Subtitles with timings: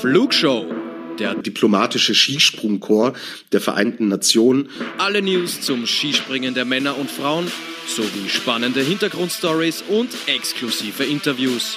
[0.00, 0.64] Flugshow,
[1.18, 3.12] der diplomatische Skisprungchor
[3.52, 4.70] der Vereinten Nationen.
[4.96, 7.52] Alle News zum Skispringen der Männer und Frauen
[7.86, 11.76] sowie spannende Hintergrundstories und exklusive Interviews.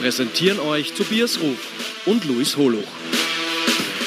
[0.00, 1.58] Präsentieren euch Tobias Ruf
[2.06, 2.86] und Luis Holuch.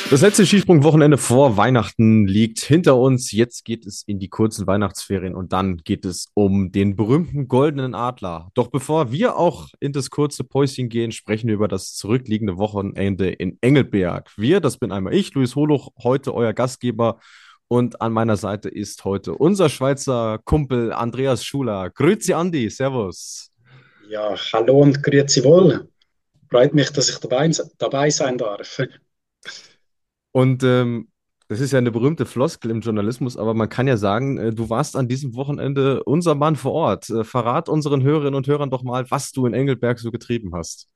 [0.09, 3.31] Das letzte Skisprungwochenende vor Weihnachten liegt hinter uns.
[3.31, 7.93] Jetzt geht es in die kurzen Weihnachtsferien und dann geht es um den berühmten goldenen
[7.93, 8.49] Adler.
[8.55, 13.29] Doch bevor wir auch in das kurze Päuschen gehen, sprechen wir über das zurückliegende Wochenende
[13.29, 14.31] in Engelberg.
[14.35, 17.19] Wir, das bin einmal ich, Luis Holuch, heute euer Gastgeber.
[17.67, 21.91] Und an meiner Seite ist heute unser Schweizer Kumpel Andreas Schuler.
[21.91, 23.51] Grüezi Andi, Servus.
[24.09, 25.87] Ja, hallo und grüezi wohl.
[26.49, 28.81] Freut mich, dass ich dabei, dabei sein darf.
[30.31, 31.09] Und ähm,
[31.49, 34.69] das ist ja eine berühmte Floskel im Journalismus, aber man kann ja sagen, äh, du
[34.69, 37.09] warst an diesem Wochenende unser Mann vor Ort.
[37.09, 40.87] Äh, verrat unseren Hörerinnen und Hörern doch mal, was du in Engelberg so getrieben hast.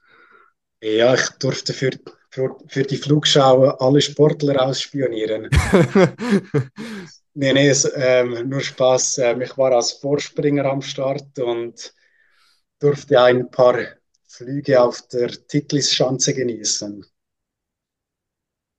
[0.83, 1.89] Ja, ich durfte für,
[2.29, 5.49] für, für die Flugschau alle Sportler ausspionieren.
[7.33, 9.17] nee, nee, es, ähm, nur Spaß.
[9.19, 11.93] Ähm, ich war als Vorspringer am Start und
[12.79, 13.79] durfte ein paar
[14.27, 17.03] Flüge auf der Titlisschanze genießen.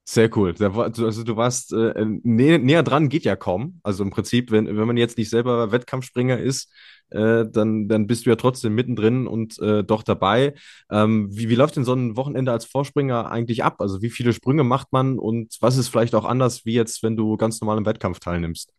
[0.07, 0.55] Sehr cool.
[0.61, 3.81] Also du warst äh, nä näher dran, geht ja kaum.
[3.83, 6.71] Also im Prinzip, wenn, wenn man jetzt nicht selber Wettkampfspringer ist,
[7.11, 10.55] äh, dann, dann bist du ja trotzdem mittendrin und äh, doch dabei.
[10.91, 13.77] Ähm, wie, wie läuft denn so ein Wochenende als Vorspringer eigentlich ab?
[13.81, 17.17] Also wie viele Sprünge macht man und was ist vielleicht auch anders, wie jetzt, wenn
[17.17, 18.75] du ganz normal im Wettkampf teilnimmst?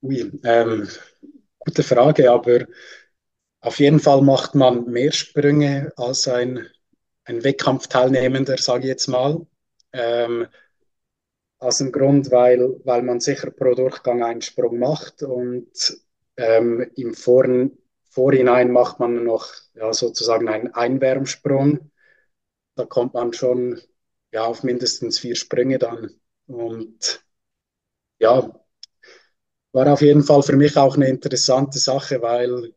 [0.00, 0.88] Ui, ähm,
[1.58, 2.66] gute Frage, aber
[3.60, 6.66] auf jeden Fall macht man mehr Sprünge als ein,
[7.24, 9.46] ein Wettkampfteilnehmender, sage ich jetzt mal.
[9.92, 10.46] Ähm,
[11.58, 15.70] aus dem Grund, weil, weil man sicher pro Durchgang einen Sprung macht und
[16.36, 17.46] ähm, im Vor
[18.10, 21.90] Vorhinein macht man noch ja, sozusagen einen Einwärmsprung.
[22.76, 23.80] Da kommt man schon
[24.32, 26.10] ja, auf mindestens vier Sprünge dann.
[26.46, 27.24] Und
[28.20, 28.50] ja,
[29.72, 32.74] war auf jeden Fall für mich auch eine interessante Sache, weil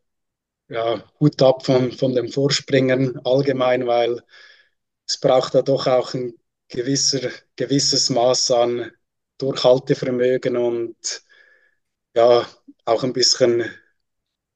[0.68, 4.22] ja, Hut ab von, von dem Vorspringen allgemein, weil
[5.06, 6.34] es braucht da doch auch ein
[6.68, 8.90] gewisser, gewisses Maß an
[9.38, 11.22] Durchhaltevermögen und
[12.14, 12.46] ja,
[12.84, 13.64] auch ein bisschen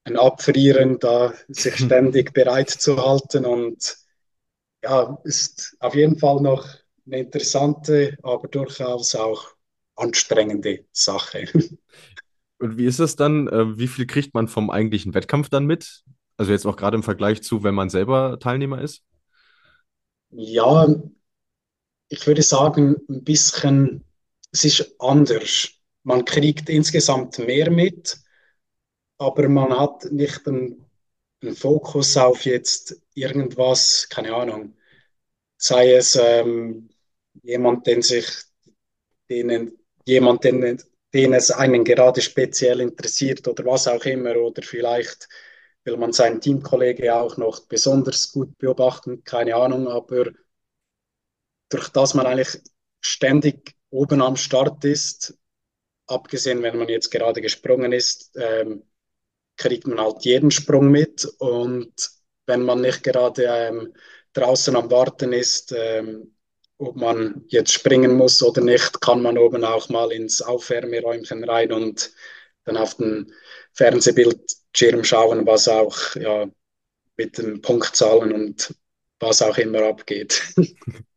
[0.04, 3.96] ein Abfrieren, da sich ständig bereit zu halten und
[4.82, 6.66] ja, ist auf jeden Fall noch
[7.06, 9.46] eine interessante, aber durchaus auch
[9.96, 11.46] anstrengende Sache.
[12.58, 13.48] Und wie ist es dann?
[13.48, 16.02] Äh, wie viel kriegt man vom eigentlichen Wettkampf dann mit?
[16.36, 19.02] Also jetzt auch gerade im Vergleich zu, wenn man selber Teilnehmer ist?
[20.30, 20.86] Ja,
[22.10, 24.04] ich würde sagen, ein bisschen,
[24.52, 25.70] es ist anders.
[26.02, 28.18] Man kriegt insgesamt mehr mit,
[29.18, 30.84] aber man hat nicht einen,
[31.42, 34.76] einen Fokus auf jetzt irgendwas, keine Ahnung,
[35.58, 36.90] sei es ähm,
[37.42, 38.26] jemand, den sich,
[39.30, 40.82] denen, jemand, den,
[41.14, 45.28] den es einen gerade speziell interessiert oder was auch immer, oder vielleicht
[45.84, 50.32] will man seinen Teamkollege auch noch besonders gut beobachten, keine Ahnung, aber
[51.70, 52.60] durch das man eigentlich
[53.00, 55.34] ständig oben am Start ist,
[56.06, 58.82] abgesehen, wenn man jetzt gerade gesprungen ist, ähm,
[59.56, 61.24] kriegt man halt jeden Sprung mit.
[61.38, 61.92] Und
[62.46, 63.94] wenn man nicht gerade ähm,
[64.32, 66.34] draußen am Warten ist, ähm,
[66.78, 71.72] ob man jetzt springen muss oder nicht, kann man oben auch mal ins Aufwärmeräumchen rein
[71.72, 72.10] und
[72.64, 73.32] dann auf den
[73.74, 76.46] Fernsehbildschirm schauen, was auch ja,
[77.16, 78.74] mit den Punktzahlen und
[79.20, 80.42] was auch immer abgeht.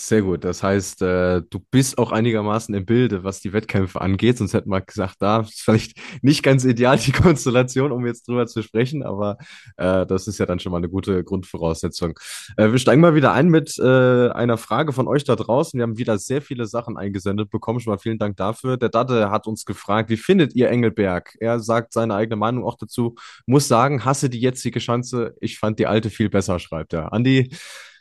[0.00, 0.44] Sehr gut.
[0.44, 4.38] Das heißt, äh, du bist auch einigermaßen im Bilde, was die Wettkämpfe angeht.
[4.38, 8.46] Sonst hätten wir gesagt, da ist vielleicht nicht ganz ideal die Konstellation, um jetzt drüber
[8.46, 9.38] zu sprechen, aber
[9.76, 12.16] äh, das ist ja dann schon mal eine gute Grundvoraussetzung.
[12.56, 15.76] Äh, wir steigen mal wieder ein mit äh, einer Frage von euch da draußen.
[15.76, 17.80] Wir haben wieder sehr viele Sachen eingesendet bekommen.
[17.80, 18.76] Schon mal vielen Dank dafür.
[18.76, 21.36] Der Dade hat uns gefragt, wie findet ihr Engelberg?
[21.40, 23.16] Er sagt seine eigene Meinung auch dazu.
[23.46, 25.34] Muss sagen, hasse die jetzige Chance.
[25.40, 27.12] Ich fand die alte viel besser, schreibt er.
[27.12, 27.50] Andi,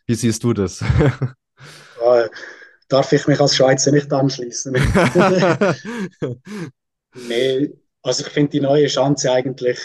[0.06, 0.84] wie siehst du das?
[2.90, 4.74] Darf ich mich als Schweizer nicht anschließen.
[7.14, 9.80] nee, also ich finde die neue Chance eigentlich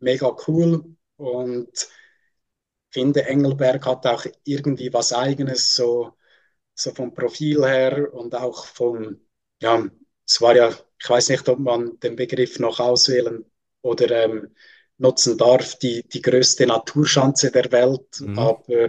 [0.00, 0.84] mega cool
[1.16, 1.88] und
[2.90, 6.12] finde Engelberg hat auch irgendwie was Eigenes, so,
[6.74, 9.20] so vom Profil her und auch vom,
[9.60, 9.84] ja,
[10.26, 10.70] es war ja,
[11.00, 13.44] ich weiß nicht, ob man den Begriff noch auswählen
[13.82, 14.54] oder ähm,
[14.98, 18.38] nutzen darf, die, die größte Naturschanze der Welt, mhm.
[18.38, 18.88] aber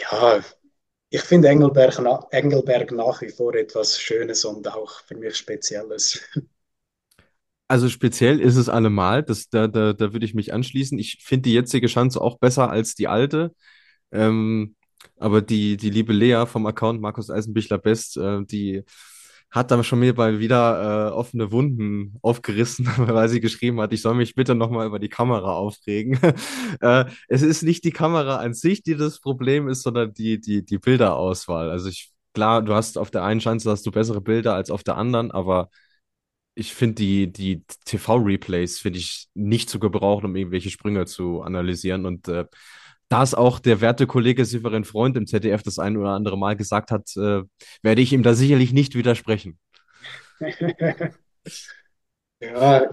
[0.00, 0.42] ja,
[1.10, 1.98] ich finde Engelberg,
[2.32, 6.20] Engelberg nach wie vor etwas Schönes und auch für mich Spezielles.
[7.68, 10.98] Also speziell ist es allemal, das, da, da, da würde ich mich anschließen.
[10.98, 13.54] Ich finde die jetzige Schanze auch besser als die alte.
[14.12, 14.76] Ähm,
[15.18, 18.84] Aber die, die liebe Lea vom Account Markus Eisenbichler Best, äh, die
[19.52, 24.02] hat dann schon mir mal wieder äh, offene Wunden aufgerissen, weil sie geschrieben hat, ich
[24.02, 26.18] soll mich bitte nochmal über die Kamera aufregen.
[26.80, 30.64] äh, es ist nicht die Kamera an sich, die das Problem ist, sondern die, die,
[30.64, 31.70] die Bilderauswahl.
[31.70, 34.82] Also ich, klar, du hast auf der einen Chance hast du bessere Bilder als auf
[34.82, 35.68] der anderen, aber
[36.54, 42.06] ich finde die, die TV-Replays finde ich nicht zu gebrauchen, um irgendwelche Sprünge zu analysieren.
[42.06, 42.46] Und äh,
[43.12, 46.56] da es auch der werte Kollege Severin Freund im ZDF das ein oder andere Mal
[46.56, 47.42] gesagt hat, äh,
[47.82, 49.58] werde ich ihm da sicherlich nicht widersprechen.
[52.40, 52.90] Ja,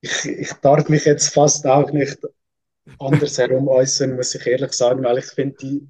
[0.00, 2.18] ich, ich darf mich jetzt fast auch nicht
[3.00, 5.88] andersherum äußern, muss ich ehrlich sagen, weil ich finde die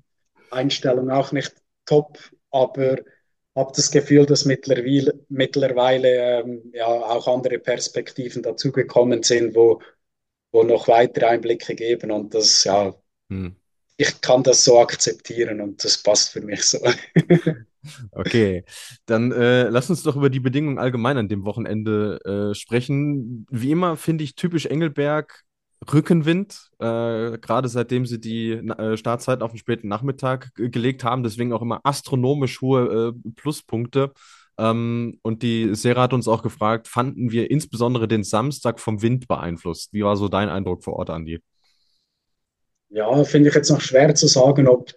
[0.51, 2.19] Einstellung auch nicht top,
[2.51, 2.97] aber
[3.55, 9.83] habe das Gefühl, dass mittlerweile, mittlerweile ähm, ja auch andere Perspektiven dazugekommen sind, wo,
[10.53, 12.95] wo noch weitere Einblicke geben und das ja
[13.31, 13.49] Hm.
[13.97, 16.79] ich kann das so akzeptieren und das passt für mich so.
[18.13, 18.65] Okay,
[19.07, 22.19] dann äh, lass uns doch über die Bedingungen allgemein an dem Wochenende
[22.53, 23.47] äh, sprechen.
[23.51, 25.43] Wie immer finde ich typisch Engelberg
[25.91, 31.23] Rückenwind, äh, gerade seitdem sie die äh, Startzeit auf den späten Nachmittag ge- gelegt haben.
[31.23, 34.13] Deswegen auch immer astronomisch hohe äh, Pluspunkte.
[34.61, 39.27] Ähm, und die Sarah hat uns auch gefragt, fanden wir insbesondere den Samstag vom Wind
[39.27, 39.95] beeinflusst?
[39.95, 41.41] Wie war so dein Eindruck vor Ort, Andi?
[42.91, 44.93] Ja, finde ich jetzt noch schwer zu sagen, ob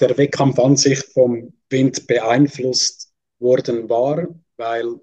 [0.00, 4.26] der Wettkampf an sich vom Wind beeinflusst worden war,
[4.58, 5.00] weil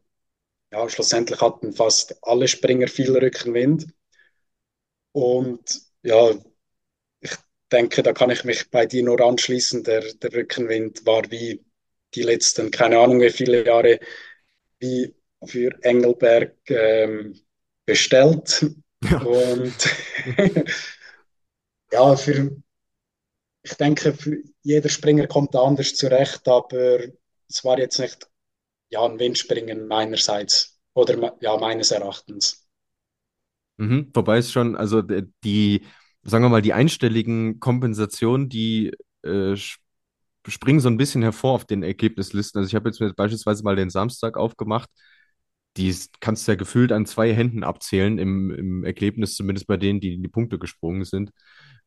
[0.71, 3.87] ja, schlussendlich hatten fast alle Springer viel Rückenwind.
[5.11, 6.31] Und ja,
[7.19, 7.31] ich
[7.71, 9.83] denke, da kann ich mich bei dir nur anschließen.
[9.83, 11.63] Der, der Rückenwind war wie
[12.15, 13.99] die letzten, keine Ahnung wie viele Jahre,
[14.79, 15.13] wie
[15.45, 17.39] für Engelberg ähm,
[17.85, 18.65] bestellt.
[19.03, 19.21] Ja.
[19.21, 19.75] Und
[21.91, 22.55] ja, für,
[23.63, 26.99] ich denke, für jeder Springer kommt da anders zurecht, aber
[27.49, 28.29] es war jetzt nicht
[28.89, 32.67] ja, ein Windspringen meinerseits oder ja, meines Erachtens.
[33.77, 34.11] Mhm.
[34.13, 35.85] Wobei es schon, also die,
[36.21, 38.93] sagen wir mal, die einstelligen Kompensationen, die
[39.23, 39.55] äh,
[40.47, 42.59] springen so ein bisschen hervor auf den Ergebnislisten.
[42.59, 44.89] Also ich habe jetzt mir beispielsweise mal den Samstag aufgemacht.
[45.77, 49.99] Die kannst du ja gefühlt an zwei Händen abzählen im, im Ergebnis, zumindest bei denen,
[49.99, 51.31] die in die Punkte gesprungen sind.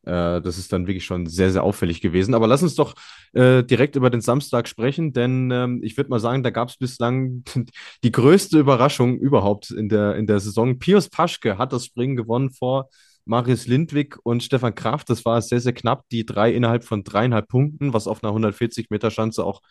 [0.07, 2.33] Äh, das ist dann wirklich schon sehr, sehr auffällig gewesen.
[2.33, 2.95] Aber lass uns doch
[3.33, 6.77] äh, direkt über den Samstag sprechen, denn ähm, ich würde mal sagen, da gab es
[6.77, 7.43] bislang
[8.03, 10.79] die größte Überraschung überhaupt in der, in der Saison.
[10.79, 12.89] Pius Paschke hat das Springen gewonnen vor
[13.27, 15.09] Marius Lindwig und Stefan Kraft.
[15.09, 19.43] Das war sehr, sehr knapp, die drei innerhalb von dreieinhalb Punkten, was auf einer 140-Meter-Schanze
[19.43, 19.61] auch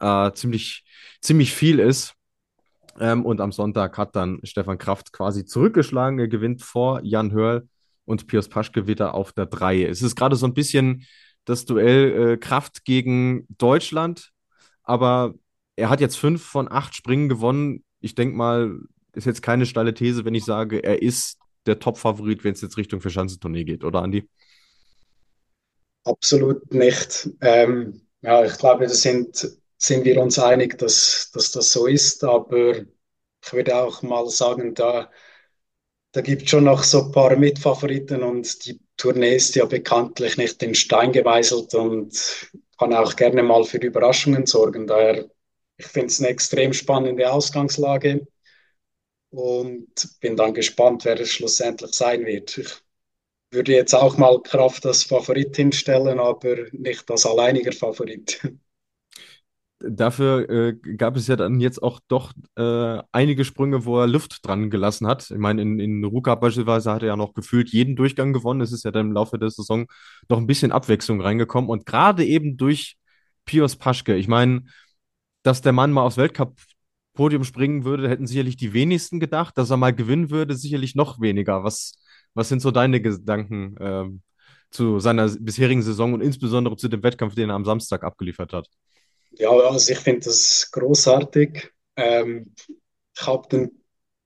[0.00, 0.84] äh, ziemlich,
[1.20, 2.14] ziemlich viel ist.
[2.98, 6.18] Ähm, und am Sonntag hat dann Stefan Kraft quasi zurückgeschlagen.
[6.18, 7.68] Er gewinnt vor Jan Hörl
[8.04, 9.84] und Pius Paschke wieder auf der 3.
[9.84, 11.06] Es ist gerade so ein bisschen
[11.44, 14.30] das Duell äh, Kraft gegen Deutschland,
[14.82, 15.34] aber
[15.76, 17.84] er hat jetzt fünf von acht Springen gewonnen.
[18.00, 18.78] Ich denke mal,
[19.14, 21.38] ist jetzt keine steile These, wenn ich sage, er ist
[21.70, 24.28] der Top-Favorit, wenn es jetzt Richtung Verschanzentournee geht, oder Andi?
[26.04, 27.28] Absolut nicht.
[27.40, 32.24] Ähm, ja, ich glaube, da sind, sind wir uns einig, dass, dass das so ist,
[32.24, 35.10] aber ich würde auch mal sagen, da,
[36.12, 40.36] da gibt es schon noch so ein paar Mitfavoriten und die Tournee ist ja bekanntlich
[40.36, 44.86] nicht in Stein gemeißelt und kann auch gerne mal für Überraschungen sorgen.
[44.86, 45.30] Daher,
[45.76, 48.26] ich finde es eine extrem spannende Ausgangslage
[49.30, 49.88] und
[50.20, 52.58] bin dann gespannt, wer es schlussendlich sein wird.
[52.58, 52.68] Ich
[53.52, 58.40] würde jetzt auch mal Kraft als Favorit hinstellen, aber nicht als alleiniger Favorit.
[59.82, 64.46] Dafür äh, gab es ja dann jetzt auch doch äh, einige Sprünge, wo er Luft
[64.46, 65.30] dran gelassen hat.
[65.30, 68.60] Ich meine, in, in Ruka beispielsweise hat er ja noch gefühlt jeden Durchgang gewonnen.
[68.60, 69.86] Es ist ja dann im Laufe der Saison
[70.28, 71.70] doch ein bisschen Abwechslung reingekommen.
[71.70, 72.98] Und gerade eben durch
[73.46, 74.64] Pius Paschke, ich meine,
[75.42, 76.18] dass der Mann mal aufs
[77.10, 79.56] Weltcup-Podium springen würde, hätten sicherlich die wenigsten gedacht.
[79.58, 81.64] Dass er mal gewinnen würde, sicherlich noch weniger.
[81.64, 81.92] Was,
[82.34, 84.22] was sind so deine Gedanken ähm,
[84.70, 88.68] zu seiner bisherigen Saison und insbesondere zu dem Wettkampf, den er am Samstag abgeliefert hat?
[89.32, 91.70] Ja, also ich finde das großartig.
[91.96, 92.54] Ähm,
[93.16, 93.70] ich habe den,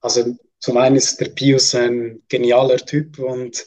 [0.00, 3.66] also zum einen ist der Pius ein genialer Typ und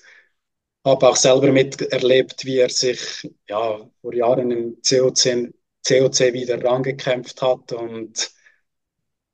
[0.85, 5.51] habe auch selber miterlebt, wie er sich ja vor Jahren im COC,
[5.85, 8.31] COC wieder rangekämpft hat und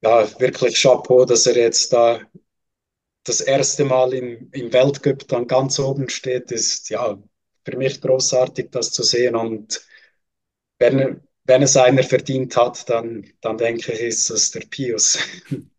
[0.04, 2.20] ja, wirklich Chapeau, dass er jetzt da
[3.24, 7.18] das erste Mal im, im Weltcup dann ganz oben steht, ist ja
[7.64, 9.36] für mich großartig, das zu sehen.
[9.36, 9.82] Und
[10.78, 15.20] wenn, wenn es einer verdient hat, dann, dann denke ich, ist es der Pius.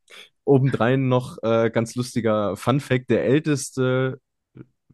[0.46, 4.20] Obendrein noch äh, ganz lustiger Fun Fact: Der älteste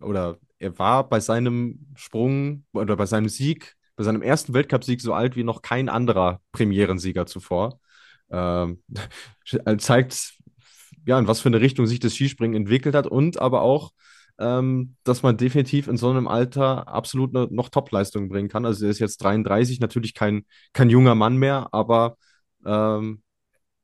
[0.01, 5.13] oder er war bei seinem Sprung oder bei seinem Sieg bei seinem ersten Weltcupsieg so
[5.13, 7.81] alt wie noch kein anderer Premierensieger zuvor.
[8.31, 8.83] Ähm,
[9.79, 10.35] zeigt,
[11.07, 13.93] ja, in was für eine Richtung sich das Skispringen entwickelt hat und aber auch,
[14.39, 18.65] ähm, dass man definitiv in so einem Alter absolut ne, noch Topleistungen bringen kann.
[18.65, 22.17] Also er ist jetzt 33, natürlich kein, kein junger Mann mehr, aber
[22.65, 23.23] ähm,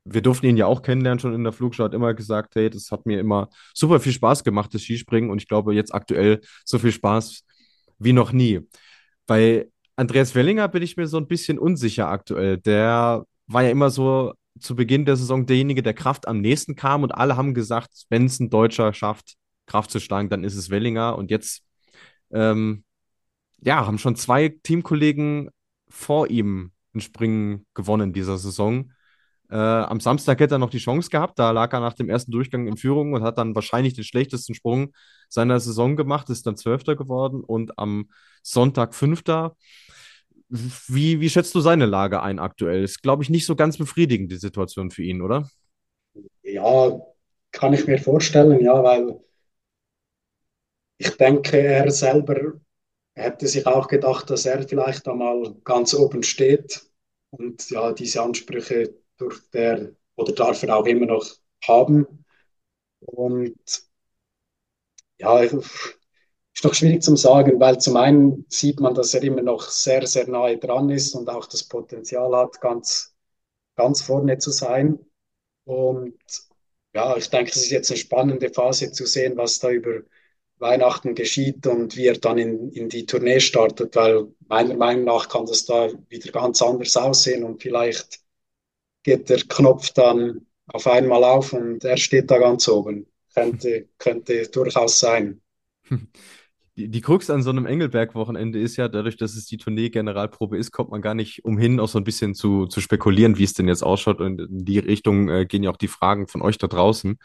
[0.04, 2.90] wir durften ihn ja auch kennenlernen schon in der Flugschau, hat immer gesagt, hey, das
[2.92, 6.78] hat mir immer super viel Spaß gemacht, das Skispringen und ich glaube jetzt aktuell so
[6.78, 7.44] viel Spaß
[7.98, 8.60] wie noch nie.
[9.26, 12.58] Bei Andreas Wellinger bin ich mir so ein bisschen unsicher aktuell.
[12.58, 17.02] Der war ja immer so zu Beginn der Saison derjenige, der Kraft am nächsten kam
[17.02, 19.36] und alle haben gesagt, wenn es ein Deutscher schafft,
[19.66, 21.16] Kraft zu schlagen, dann ist es Wellinger.
[21.16, 21.62] Und jetzt,
[22.30, 22.84] ähm,
[23.60, 25.50] ja, haben schon zwei Teamkollegen
[25.88, 28.92] vor ihm ein Springen gewonnen dieser Saison.
[29.48, 31.38] Äh, am Samstag hätte er noch die Chance gehabt.
[31.38, 34.54] Da lag er nach dem ersten Durchgang in Führung und hat dann wahrscheinlich den schlechtesten
[34.54, 34.92] Sprung
[35.28, 38.08] seiner Saison gemacht, ist dann Zwölfter geworden und am
[38.42, 39.56] Sonntag Fünfter.
[40.48, 42.84] Wie, wie schätzt du seine Lage ein aktuell?
[42.84, 45.48] Ist, glaube ich, nicht so ganz befriedigend, die Situation für ihn, oder?
[46.42, 47.00] Ja,
[47.52, 49.20] kann ich mir vorstellen, ja, weil
[50.98, 52.54] ich denke, er selber
[53.14, 56.86] hätte sich auch gedacht, dass er vielleicht einmal ganz oben steht
[57.30, 61.26] und ja, diese Ansprüche durch der oder darf er auch immer noch
[61.66, 62.24] haben.
[63.00, 63.56] Und
[65.18, 65.42] ja,
[66.56, 70.06] ist noch schwierig zu sagen, weil zum einen sieht man, dass er immer noch sehr,
[70.06, 73.14] sehr nahe dran ist und auch das Potenzial hat, ganz,
[73.76, 74.98] ganz vorne zu sein.
[75.64, 76.14] Und
[76.94, 80.00] ja, ich denke, es ist jetzt eine spannende Phase zu sehen, was da über
[80.58, 85.28] Weihnachten geschieht und wie er dann in, in die Tournee startet, weil meiner Meinung nach
[85.28, 88.20] kann das da wieder ganz anders aussehen und vielleicht
[89.02, 93.06] geht der Knopf dann auf einmal auf und er steht da ganz oben.
[93.34, 95.42] Könnte, könnte durchaus sein.
[96.76, 100.72] Die, die Krux an so einem Engelberg-Wochenende ist ja, dadurch, dass es die Tournee-Generalprobe ist,
[100.72, 103.68] kommt man gar nicht umhin, auch so ein bisschen zu, zu spekulieren, wie es denn
[103.68, 104.20] jetzt ausschaut.
[104.20, 107.18] Und in die Richtung äh, gehen ja auch die Fragen von euch da draußen.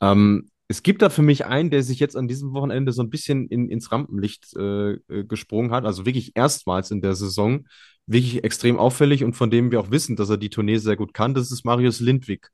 [0.00, 3.10] Ähm, es gibt da für mich einen, der sich jetzt an diesem Wochenende so ein
[3.10, 7.66] bisschen in, ins Rampenlicht äh, äh, gesprungen hat, also wirklich erstmals in der Saison,
[8.06, 11.12] wirklich extrem auffällig und von dem wir auch wissen, dass er die Tournee sehr gut
[11.12, 12.48] kann, das ist Marius Lindwig.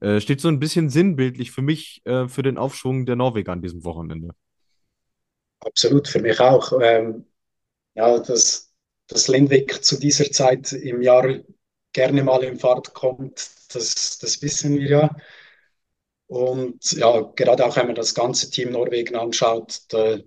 [0.00, 3.62] Äh, steht so ein bisschen sinnbildlich für mich äh, für den Aufschwung der Norweger an
[3.62, 4.34] diesem Wochenende.
[5.64, 6.72] Absolut, für mich auch.
[6.82, 7.26] Ähm,
[7.94, 8.72] ja, dass,
[9.08, 11.40] dass Lindwig zu dieser Zeit im Jahr
[11.92, 15.16] gerne mal in Fahrt kommt, das, das wissen wir ja.
[16.26, 20.18] Und ja, gerade auch wenn man das ganze Team Norwegen anschaut, da,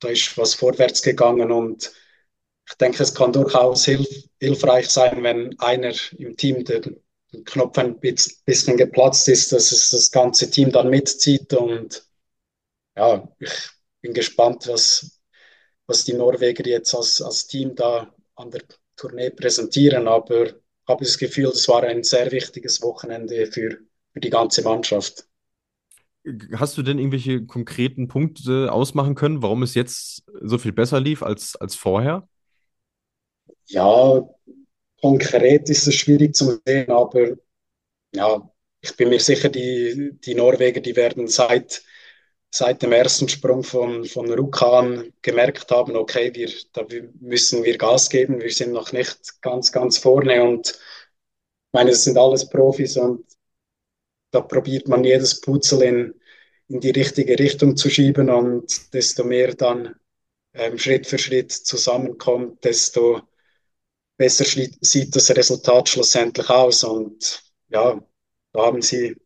[0.00, 1.92] da ist was vorwärts gegangen und
[2.68, 4.08] ich denke, es kann durchaus hilf
[4.40, 7.02] hilfreich sein, wenn einer im Team den,
[7.32, 12.04] den Knopf ein bisschen geplatzt ist, dass es das ganze Team dann mitzieht und
[12.96, 13.50] ja, ich
[14.00, 15.20] bin gespannt, was,
[15.86, 18.62] was die Norweger jetzt als, als Team da an der
[18.96, 20.54] Tournee präsentieren, aber ich
[20.88, 23.78] habe das Gefühl, das war ein sehr wichtiges Wochenende für
[24.12, 25.26] für die ganze Mannschaft.
[26.54, 31.22] Hast du denn irgendwelche konkreten Punkte ausmachen können, warum es jetzt so viel besser lief
[31.22, 32.28] als, als vorher?
[33.68, 34.22] Ja,
[35.00, 37.36] konkret ist es schwierig zu sehen, aber
[38.14, 38.50] ja,
[38.82, 41.82] ich bin mir sicher, die, die Norweger, die werden seit,
[42.50, 46.84] seit dem ersten Sprung von, von Rukan gemerkt haben, okay, wir, da
[47.20, 52.04] müssen wir Gas geben, wir sind noch nicht ganz, ganz vorne und ich meine, das
[52.04, 53.24] sind alles Profis und
[54.32, 56.14] da probiert man jedes Putzel in,
[56.68, 59.94] in die richtige Richtung zu schieben und desto mehr dann
[60.54, 63.22] ähm, Schritt für Schritt zusammenkommt, desto
[64.16, 64.44] besser
[64.80, 66.84] sieht das Resultat schlussendlich aus.
[66.84, 68.00] Und ja,
[68.52, 69.16] da haben sie,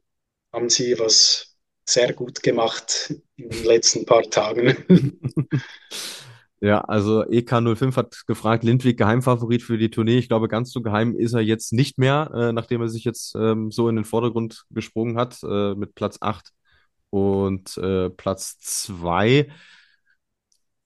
[0.53, 1.54] haben sie was
[1.85, 4.77] sehr gut gemacht in den letzten paar Tagen.
[6.65, 10.17] Ja, also EK05 hat gefragt, Lindwig Geheimfavorit für die Tournee.
[10.17, 13.35] Ich glaube, ganz so geheim ist er jetzt nicht mehr, äh, nachdem er sich jetzt
[13.37, 16.53] ähm, so in den Vordergrund gesprungen hat, äh, mit Platz 8
[17.11, 19.51] und äh, Platz 2.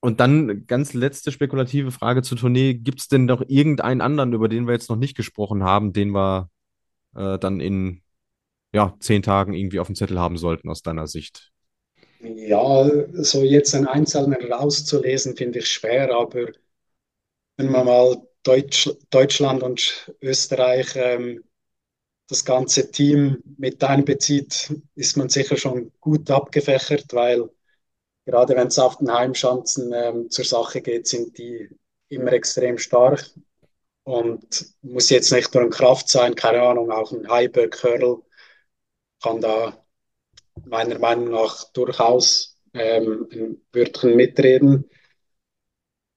[0.00, 2.74] Und dann ganz letzte spekulative Frage zur Tournee.
[2.74, 6.10] Gibt es denn noch irgendeinen anderen, über den wir jetzt noch nicht gesprochen haben, den
[6.10, 6.50] wir
[7.14, 8.02] äh, dann in
[8.72, 11.52] ja, zehn Tagen irgendwie auf dem Zettel haben sollten aus deiner Sicht?
[12.20, 16.52] Ja, so jetzt einen Einzelnen rauszulesen, finde ich schwer, aber
[17.56, 21.44] wenn man mal Deutsch, Deutschland und Österreich ähm,
[22.28, 27.50] das ganze Team mit einbezieht, ist man sicher schon gut abgefächert, weil
[28.26, 31.68] gerade wenn es auf den Heimschanzen ähm, zur Sache geht, sind die
[32.08, 33.30] immer extrem stark
[34.04, 38.22] und muss jetzt nicht nur ein Kraft sein, keine Ahnung, auch ein Highberg Curl
[39.22, 39.84] kann da
[40.64, 44.88] meiner Meinung nach durchaus ähm, ein Wörtchen mitreden.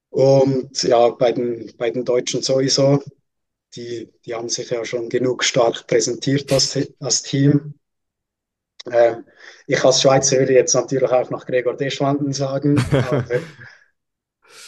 [0.09, 3.01] Und ja, bei den, bei den Deutschen sowieso.
[3.75, 7.75] Die, die haben sich ja schon genug stark präsentiert als, als Team.
[8.91, 9.25] Ähm,
[9.67, 12.83] ich als Schweizer würde jetzt natürlich auch noch Gregor Deschwanden sagen.
[12.91, 13.25] Aber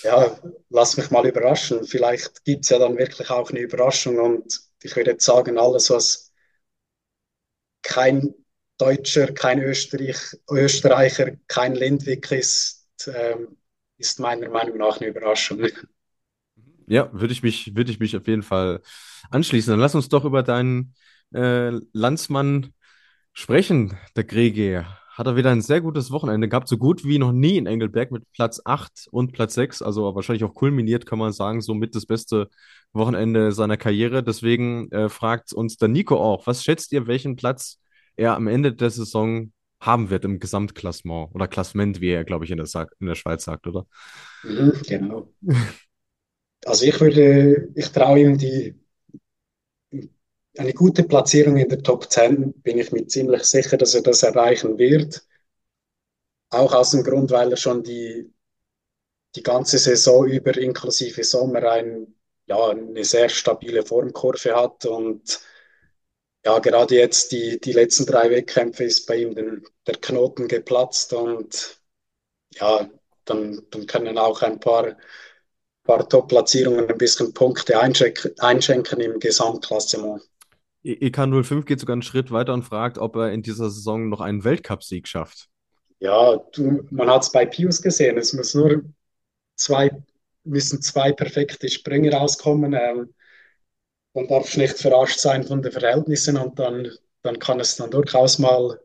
[0.03, 0.37] ja,
[0.69, 1.83] lass mich mal überraschen.
[1.83, 4.19] Vielleicht gibt es ja dann wirklich auch eine Überraschung.
[4.19, 6.32] Und ich würde jetzt sagen, alles, was
[7.83, 8.33] kein
[8.77, 10.17] Deutscher, kein Österreich,
[10.49, 13.57] Österreicher, kein Lindwig ist, ähm,
[13.97, 15.67] ist meiner Meinung nach eine Überraschung.
[16.87, 18.81] Ja, würde ich mich, würde ich mich auf jeden Fall
[19.29, 19.71] anschließen.
[19.71, 20.95] Dann lass uns doch über deinen
[21.33, 22.73] äh, Landsmann
[23.33, 24.85] sprechen, der Grege.
[25.13, 28.11] Hat er wieder ein sehr gutes Wochenende gehabt, so gut wie noch nie in Engelberg
[28.11, 32.07] mit Platz 8 und Platz 6, also wahrscheinlich auch kulminiert, kann man sagen, somit das
[32.07, 32.49] beste
[32.93, 34.23] Wochenende seiner Karriere.
[34.23, 37.79] Deswegen äh, fragt uns der Nico auch, was schätzt ihr, welchen Platz
[38.15, 42.51] er am Ende der Saison haben wird im Gesamtklassement oder Klassement, wie er, glaube ich,
[42.51, 43.85] in der, in der Schweiz sagt, oder?
[44.87, 45.31] Genau.
[46.65, 48.75] Also ich würde, ich traue ihm die
[50.57, 54.23] eine gute Platzierung in der Top 10, bin ich mir ziemlich sicher, dass er das
[54.23, 55.25] erreichen wird.
[56.51, 58.31] Auch aus dem Grund, weil er schon die,
[59.35, 65.39] die ganze Saison über inklusive Sommer ein, ja, eine sehr stabile Formkurve hat und
[66.45, 71.13] ja, gerade jetzt die, die letzten drei Wettkämpfe ist bei ihm den, der Knoten geplatzt
[71.13, 71.79] und
[72.55, 72.89] ja,
[73.25, 74.97] dann, dann können auch ein paar
[75.83, 80.21] paar Top-Platzierungen ein bisschen Punkte einschenken, einschenken im Gesamtklassement.
[80.83, 84.43] EK05 geht sogar einen Schritt weiter und fragt, ob er in dieser Saison noch einen
[84.43, 85.47] Weltcupsieg schafft.
[85.99, 88.17] Ja, du, man hat es bei Pius gesehen.
[88.17, 88.83] Es muss nur
[89.55, 89.91] zwei,
[90.43, 92.73] müssen zwei perfekte Sprünge rauskommen.
[92.73, 93.13] Ähm,
[94.13, 98.37] man darf nicht verarscht sein von den Verhältnissen und dann, dann kann es dann durchaus
[98.37, 98.79] mal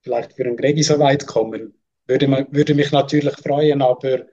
[0.00, 1.74] vielleicht für einen Gregi so weit kommen.
[2.06, 4.26] Würde, man, würde mich natürlich freuen, aber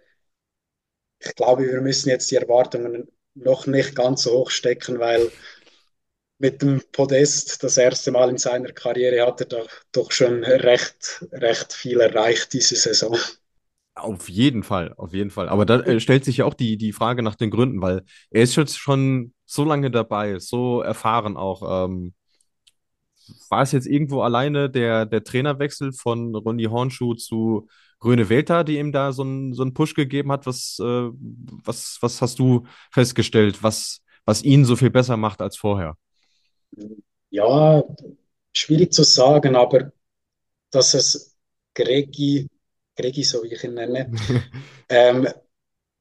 [1.20, 5.32] ich glaube, wir müssen jetzt die Erwartungen noch nicht ganz so hoch stecken, weil
[6.40, 11.26] mit dem Podest das erste Mal in seiner Karriere hat er doch, doch schon recht,
[11.32, 13.18] recht viel erreicht diese Saison.
[13.96, 15.50] Auf jeden Fall, auf jeden Fall.
[15.50, 18.44] Aber da äh, stellt sich ja auch die, die Frage nach den Gründen, weil er
[18.44, 21.86] ist jetzt schon so lange dabei, so erfahren auch.
[21.88, 22.14] Ähm,
[23.50, 27.68] war es jetzt irgendwo alleine der, der Trainerwechsel von Ronny Hornschuh zu
[28.00, 30.46] Grüne Welter, die ihm da so einen so Push gegeben hat?
[30.46, 31.10] Was, äh,
[31.64, 35.96] was, was hast du festgestellt, was, was ihn so viel besser macht als vorher?
[37.30, 37.84] Ja,
[38.54, 39.92] schwierig zu sagen, aber
[40.72, 41.38] dass es
[41.76, 42.50] Gregi,
[42.98, 44.12] Gregi, so wie ich ihn nenne,
[44.90, 45.28] ähm,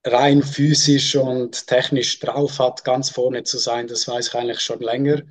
[0.07, 4.81] rein physisch und technisch drauf hat, ganz vorne zu sein, das weiß ich eigentlich schon
[4.81, 5.22] länger.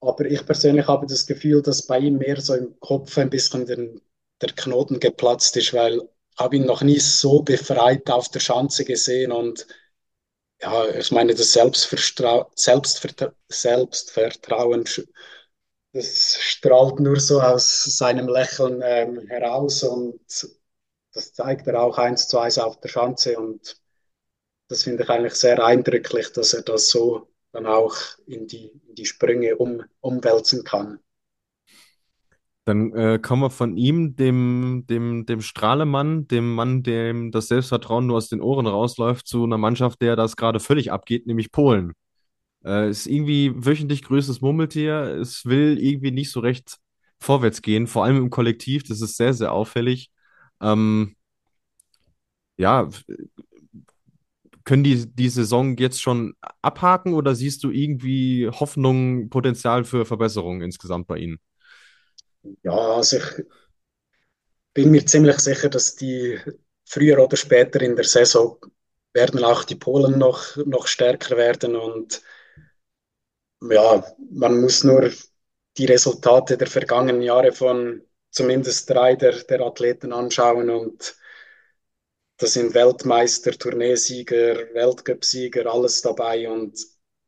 [0.00, 3.66] Aber ich persönlich habe das Gefühl, dass bei ihm mehr so im Kopf ein bisschen
[3.66, 4.00] den,
[4.40, 8.84] der Knoten geplatzt ist, weil ich habe ihn noch nie so befreit auf der Schanze
[8.84, 9.66] gesehen und
[10.64, 14.84] ja, ich meine, das Selbstvertra Selbstvertra Selbstvertrauen,
[15.92, 20.20] das strahlt nur so aus seinem Lächeln ähm, heraus und
[21.12, 23.76] das zeigt er auch eins zu eins auf der Schanze und
[24.68, 27.96] das finde ich eigentlich sehr eindrücklich, dass er das so dann auch
[28.26, 30.98] in die, in die Sprünge um, umwälzen kann.
[32.66, 38.06] Dann äh, kommen wir von ihm, dem, dem, dem Strahlemann, dem Mann, dem das Selbstvertrauen
[38.06, 41.92] nur aus den Ohren rausläuft, zu einer Mannschaft, der das gerade völlig abgeht, nämlich Polen.
[42.64, 44.94] Äh, ist irgendwie wöchentlich größtes Murmeltier.
[45.20, 46.78] Es will irgendwie nicht so recht
[47.20, 48.84] vorwärts gehen, vor allem im Kollektiv.
[48.84, 50.10] Das ist sehr, sehr auffällig.
[50.62, 51.16] Ähm,
[52.56, 52.88] ja,
[54.64, 60.62] können die die Saison jetzt schon abhaken oder siehst du irgendwie Hoffnung, Potenzial für Verbesserungen
[60.62, 61.38] insgesamt bei ihnen?
[62.62, 63.44] Ja, also ich
[64.72, 66.38] bin mir ziemlich sicher, dass die
[66.84, 68.58] früher oder später in der Saison
[69.12, 72.22] werden auch die Polen noch, noch stärker werden und
[73.70, 75.10] ja, man muss nur
[75.76, 81.16] die Resultate der vergangenen Jahre von zumindest drei der, der Athleten anschauen und
[82.36, 86.78] da sind Weltmeister, Tourneesieger, Weltcupsieger, alles dabei und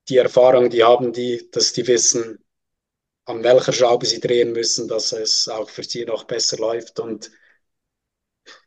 [0.08, 2.44] die Erfahrung, die haben die, dass die wissen,
[3.26, 7.00] an welcher Schraube sie drehen müssen, dass es auch für sie noch besser läuft.
[7.00, 7.30] Und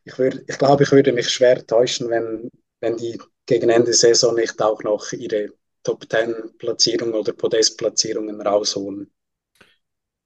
[0.04, 4.34] ich, würd, ich glaube, ich würde mich schwer täuschen, wenn, wenn die gegen Ende Saison
[4.34, 5.48] nicht auch noch ihre
[5.82, 9.10] Top 10 Platzierungen oder Podestplatzierungen rausholen.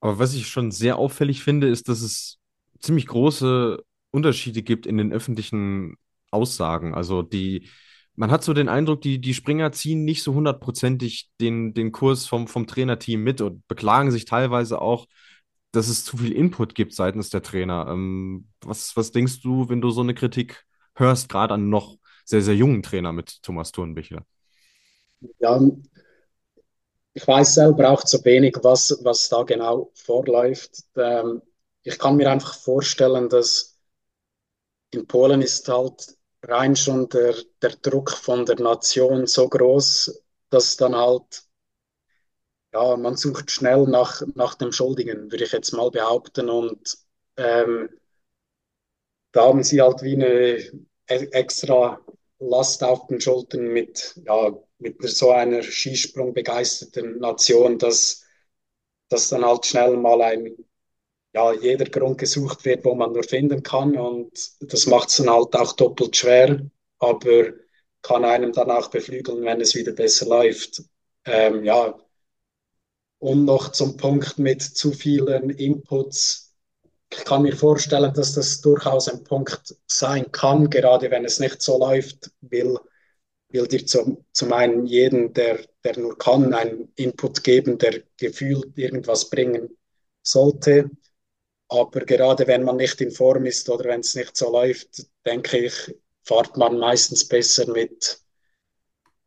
[0.01, 2.39] Aber was ich schon sehr auffällig finde, ist, dass es
[2.81, 5.97] ziemlich große Unterschiede gibt in den öffentlichen
[6.31, 6.95] Aussagen.
[6.95, 7.69] Also die,
[8.17, 12.27] man hat so den Eindruck, die, die Springer ziehen nicht so hundertprozentig den, den Kurs
[12.27, 15.07] vom, vom Trainerteam mit und beklagen sich teilweise auch,
[15.73, 17.87] dass es zu viel Input gibt seitens der Trainer.
[17.89, 22.43] Ähm, was, was denkst du, wenn du so eine Kritik hörst, gerade an noch sehr,
[22.43, 24.25] sehr jungen Trainer mit Thomas Thurnbichler.
[25.39, 25.61] Ja,
[27.13, 30.85] ich weiß selber auch zu wenig, was, was da genau vorläuft.
[30.97, 31.43] Ähm,
[31.83, 33.79] ich kann mir einfach vorstellen, dass
[34.91, 36.17] in Polen ist halt
[36.49, 41.45] rein schon der, der Druck von der Nation so groß, dass dann halt,
[42.73, 46.49] ja, man sucht schnell nach, nach dem Schuldigen, würde ich jetzt mal behaupten.
[46.51, 46.99] Und
[47.37, 47.89] ähm,
[49.33, 50.59] da haben sie halt wie eine
[51.09, 52.01] e-, extra
[52.39, 58.25] Last auf den Schultern mit, ja, mit so einer Skisprung begeisterten Nation, dass,
[59.09, 60.55] dass dann halt schnell mal ein,
[61.35, 63.97] ja, jeder Grund gesucht wird, wo man nur finden kann.
[63.97, 66.61] Und das macht es dann halt auch doppelt schwer,
[66.99, 67.53] aber
[68.03, 70.83] kann einem dann auch beflügeln, wenn es wieder besser läuft.
[71.25, 71.99] Ähm, ja,
[73.19, 76.55] und noch zum Punkt mit zu vielen Inputs.
[77.11, 81.63] Ich kann mir vorstellen, dass das durchaus ein Punkt sein kann, gerade wenn es nicht
[81.63, 82.79] so läuft, will
[83.55, 88.77] will dir zum, zum einen jeden, der, der nur kann, einen Input geben, der gefühlt
[88.77, 89.71] irgendwas bringen
[90.23, 90.91] sollte.
[91.75, 95.59] Aber gerade wenn man nicht in Form ist oder wenn es nicht so läuft, denke
[95.59, 98.21] ich, fahrt man meistens besser mit,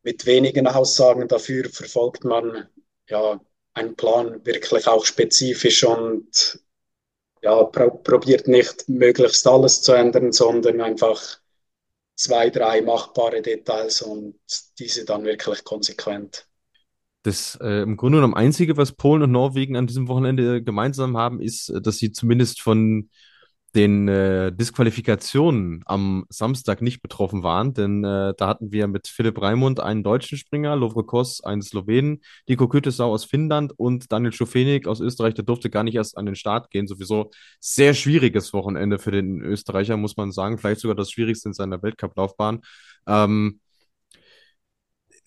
[0.03, 1.27] mit wenigen Aussagen.
[1.27, 2.69] Dafür verfolgt man
[3.09, 3.41] ja
[3.73, 6.63] einen Plan wirklich auch spezifisch und
[7.41, 11.21] ja, pro probiert nicht möglichst alles zu ändern, sondern einfach
[12.15, 14.39] zwei, drei machbare Details und
[14.79, 16.46] diese dann wirklich konsequent.
[17.27, 21.41] Das äh, im Grunde genommen Einzige, was Polen und Norwegen an diesem Wochenende gemeinsam haben,
[21.41, 23.09] ist, äh, dass sie zumindest von
[23.75, 29.41] den äh, Disqualifikationen am Samstag nicht betroffen waren, denn äh, da hatten wir mit Philipp
[29.41, 34.87] Raimund einen deutschen Springer, Lovre Kos einen Slowenen, Nico Kütesau aus Finnland und Daniel Schofenig
[34.87, 36.87] aus Österreich, der durfte gar nicht erst an den Start gehen.
[36.87, 40.57] Sowieso sehr schwieriges Wochenende für den Österreicher, muss man sagen.
[40.57, 42.61] Vielleicht sogar das schwierigste in seiner Weltcup-Laufbahn.
[43.05, 43.59] Ähm,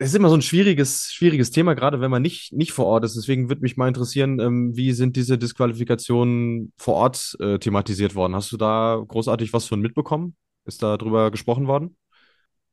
[0.01, 3.05] es ist immer so ein schwieriges, schwieriges Thema, gerade wenn man nicht, nicht vor Ort
[3.05, 3.17] ist.
[3.17, 8.35] Deswegen würde mich mal interessieren, ähm, wie sind diese Disqualifikationen vor Ort äh, thematisiert worden?
[8.35, 10.37] Hast du da großartig was von mitbekommen?
[10.65, 11.99] Ist da drüber gesprochen worden?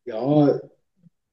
[0.06, 0.60] Ja,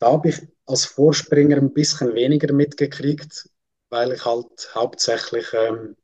[0.01, 3.49] da habe ich als Vorspringer ein bisschen weniger mitgekriegt,
[3.91, 5.97] weil ich halt hauptsächlich ähm,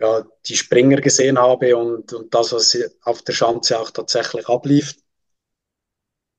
[0.00, 4.96] ja, die Springer gesehen habe und, und das, was auf der Schanze auch tatsächlich ablief.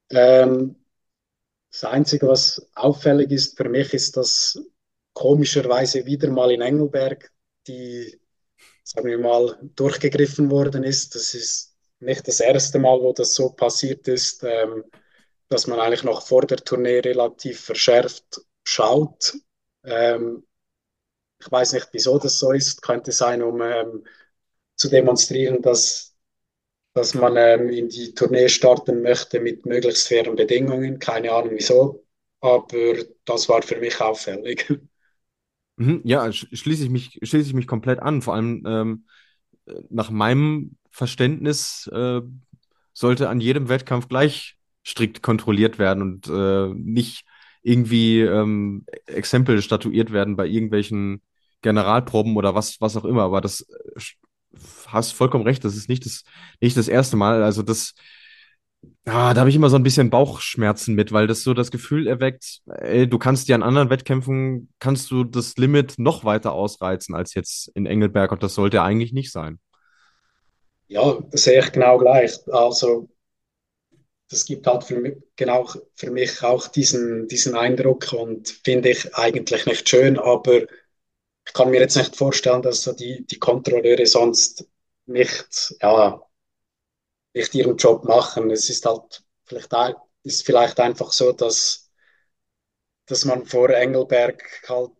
[0.09, 0.80] Ähm,
[1.71, 4.59] das Einzige, was auffällig ist für mich, ist, dass
[5.13, 7.31] komischerweise wieder mal in Engelberg
[7.67, 8.19] die,
[8.83, 11.15] sagen wir mal, durchgegriffen worden ist.
[11.15, 14.83] Das ist nicht das erste Mal, wo das so passiert ist, ähm,
[15.49, 19.33] dass man eigentlich noch vor der Tournee relativ verschärft schaut.
[19.83, 20.45] Ähm,
[21.39, 22.81] ich weiß nicht, wieso das so ist.
[22.81, 24.05] Könnte sein, um ähm,
[24.75, 26.10] zu demonstrieren, dass
[26.93, 30.99] dass man ähm, in die Tournee starten möchte mit möglichst fairen Bedingungen.
[30.99, 32.03] Keine Ahnung wieso,
[32.41, 34.67] aber das war für mich auffällig.
[35.77, 38.21] Mhm, ja, schließe ich mich, schließe ich mich komplett an.
[38.21, 39.05] Vor allem ähm,
[39.89, 42.21] nach meinem Verständnis äh,
[42.93, 47.25] sollte an jedem Wettkampf gleich strikt kontrolliert werden und äh, nicht
[47.63, 51.21] irgendwie ähm, Exempel statuiert werden bei irgendwelchen
[51.61, 53.23] Generalproben oder was, was auch immer.
[53.23, 53.65] Aber das
[54.87, 56.23] hast vollkommen recht, das ist nicht das,
[56.59, 57.43] nicht das erste Mal.
[57.43, 57.93] Also das,
[59.05, 62.07] ah, da habe ich immer so ein bisschen Bauchschmerzen mit, weil das so das Gefühl
[62.07, 67.15] erweckt, ey, du kannst dir an anderen Wettkämpfen, kannst du das Limit noch weiter ausreizen
[67.15, 69.59] als jetzt in Engelberg und das sollte eigentlich nicht sein.
[70.87, 72.37] Ja, das sehe ich genau gleich.
[72.51, 73.09] Also
[74.29, 79.13] das gibt halt für mich, genau für mich auch diesen, diesen Eindruck und finde ich
[79.15, 80.61] eigentlich nicht schön, aber
[81.51, 84.65] ich kann mir jetzt nicht vorstellen, dass so die, die Kontrolleure sonst
[85.05, 86.21] nicht, ja,
[87.33, 88.51] nicht ihren Job machen.
[88.51, 91.91] Es ist halt vielleicht, ist vielleicht einfach so, dass,
[93.07, 94.91] dass man vor Engelberg halt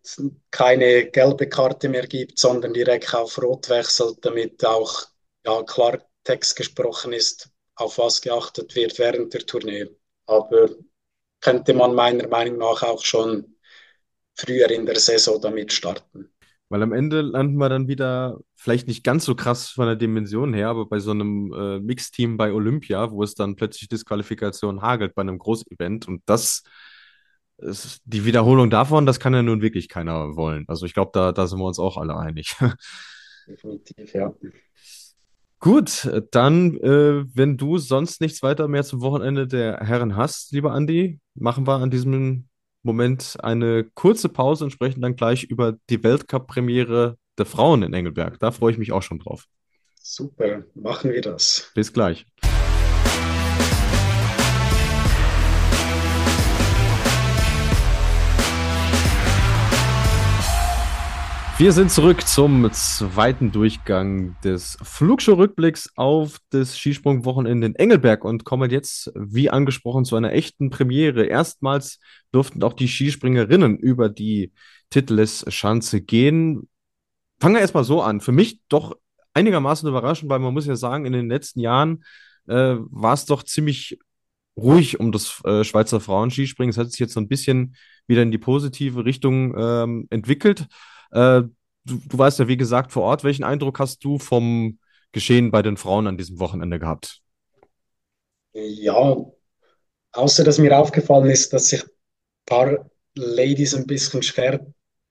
[0.50, 5.04] keine gelbe Karte mehr gibt, sondern direkt auf Rot wechselt, damit auch
[5.46, 9.88] ja, klar Text gesprochen ist, auf was geachtet wird während der Tournee.
[10.26, 10.68] Aber
[11.40, 13.56] könnte man meiner Meinung nach auch schon
[14.34, 16.31] früher in der Saison damit starten.
[16.72, 20.54] Weil am Ende landen wir dann wieder, vielleicht nicht ganz so krass von der Dimension
[20.54, 25.14] her, aber bei so einem äh, Mixteam bei Olympia, wo es dann plötzlich Disqualifikation hagelt
[25.14, 26.08] bei einem Großevent.
[26.08, 26.62] Und das
[27.58, 30.64] ist die Wiederholung davon, das kann ja nun wirklich keiner wollen.
[30.66, 32.56] Also ich glaube, da, da sind wir uns auch alle einig.
[33.46, 34.32] Definitiv, ja.
[35.58, 40.72] Gut, dann, äh, wenn du sonst nichts weiter mehr zum Wochenende der Herren hast, lieber
[40.72, 42.48] Andi, machen wir an diesem
[42.82, 48.38] Moment eine kurze Pause und sprechen dann gleich über die Weltcup-Premiere der Frauen in Engelberg.
[48.40, 49.46] Da freue ich mich auch schon drauf.
[50.00, 51.70] Super, machen wir das.
[51.74, 52.26] Bis gleich.
[61.62, 68.68] Wir sind zurück zum zweiten Durchgang des Flugshow-Rückblicks auf das Skisprungwochenende in Engelberg und kommen
[68.68, 71.24] jetzt, wie angesprochen, zu einer echten Premiere.
[71.24, 72.00] Erstmals
[72.32, 74.50] durften auch die Skispringerinnen über die
[74.90, 76.68] Titelless-Schanze gehen.
[77.40, 78.20] Fangen wir erstmal so an.
[78.20, 78.96] Für mich doch
[79.32, 82.02] einigermaßen überraschend, weil man muss ja sagen, in den letzten Jahren
[82.48, 84.00] äh, war es doch ziemlich
[84.56, 86.70] ruhig um das äh, Schweizer Frauenskispringen.
[86.70, 87.76] Es hat sich jetzt so ein bisschen
[88.08, 90.66] wieder in die positive Richtung ähm, entwickelt.
[91.12, 91.42] Äh,
[91.84, 93.24] du, du warst ja, wie gesagt, vor Ort.
[93.24, 94.78] Welchen Eindruck hast du vom
[95.12, 97.22] Geschehen bei den Frauen an diesem Wochenende gehabt?
[98.54, 99.16] Ja,
[100.12, 101.90] außer dass mir aufgefallen ist, dass sich ein
[102.46, 104.66] paar Ladies ein bisschen schwer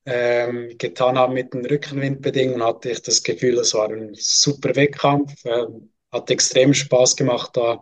[0.06, 5.34] ähm, getan haben mit den Rückenwindbedingungen, hatte ich das Gefühl, es war ein super Wettkampf.
[5.46, 7.82] Ähm, hat extrem Spaß gemacht, da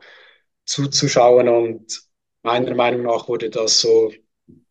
[0.66, 2.02] zuzuschauen und
[2.44, 4.12] meiner Meinung nach wurde das so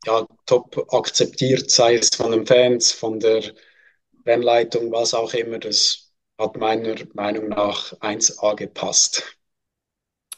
[0.05, 3.43] ja, top akzeptiert, sei es von den Fans, von der
[4.27, 5.59] Rennleitung, was auch immer.
[5.59, 9.39] Das hat meiner Meinung nach 1A gepasst.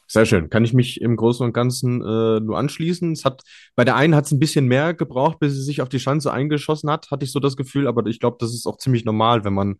[0.06, 0.50] Sehr schön.
[0.50, 3.12] Kann ich mich im Großen und Ganzen äh, nur anschließen.
[3.12, 3.42] Es hat,
[3.76, 6.32] bei der einen hat es ein bisschen mehr gebraucht, bis sie sich auf die Schanze
[6.32, 9.44] eingeschossen hat, hatte ich so das Gefühl, aber ich glaube, das ist auch ziemlich normal,
[9.44, 9.78] wenn man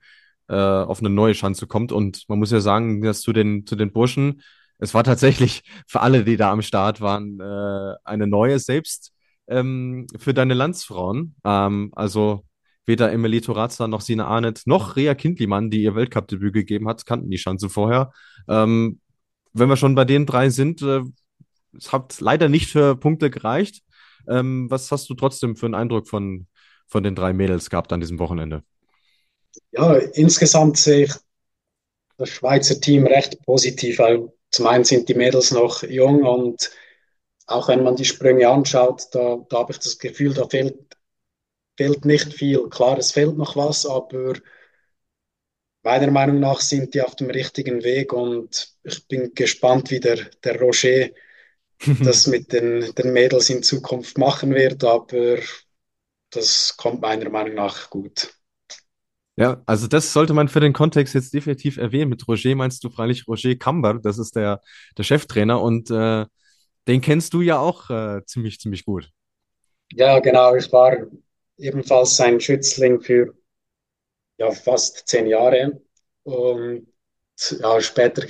[0.49, 1.91] äh, auf eine neue Schanze kommt.
[1.91, 4.43] Und man muss ja sagen, dass zu den, zu den Burschen,
[4.79, 9.13] es war tatsächlich für alle, die da am Start waren, äh, eine neue, selbst
[9.51, 11.35] ähm, für deine Landsfrauen.
[11.45, 12.45] Ähm, also
[12.87, 17.31] weder Emily Torazza noch Sina Arnett noch Rea Kindlimann, die ihr Weltcup-Debüt gegeben hat, kannten
[17.31, 18.13] die Schanze vorher.
[18.49, 19.01] Ähm,
[19.53, 21.03] wenn wir schon bei den drei sind, äh,
[21.77, 23.83] es hat leider nicht für Punkte gereicht.
[24.29, 26.47] Ähm, was hast du trotzdem für einen Eindruck von,
[26.87, 28.63] von den drei Mädels gehabt an diesem Wochenende?
[29.73, 31.15] Ja, insgesamt sehe ich
[32.19, 36.71] das Schweizer Team recht positiv, weil zum einen sind die Mädels noch jung und
[37.51, 40.79] auch wenn man die Sprünge anschaut, da, da habe ich das Gefühl, da fehlt,
[41.77, 42.69] fehlt nicht viel.
[42.69, 44.35] Klar, es fehlt noch was, aber
[45.83, 50.17] meiner Meinung nach sind die auf dem richtigen Weg und ich bin gespannt, wie der,
[50.45, 51.09] der Roger
[52.05, 55.39] das mit den, den Mädels in Zukunft machen wird, aber
[56.31, 58.35] das kommt meiner Meinung nach gut.
[59.37, 62.11] Ja, also das sollte man für den Kontext jetzt definitiv erwähnen.
[62.11, 64.61] Mit Roger meinst du freilich Roger Kamber, das ist der,
[64.99, 66.27] der Cheftrainer und äh,
[66.87, 69.11] den kennst du ja auch äh, ziemlich, ziemlich gut.
[69.93, 70.55] Ja, genau.
[70.55, 71.07] Ich war
[71.57, 73.35] ebenfalls sein Schützling für
[74.39, 75.81] ja, fast zehn Jahre.
[76.23, 76.87] Und
[77.51, 78.27] ja, später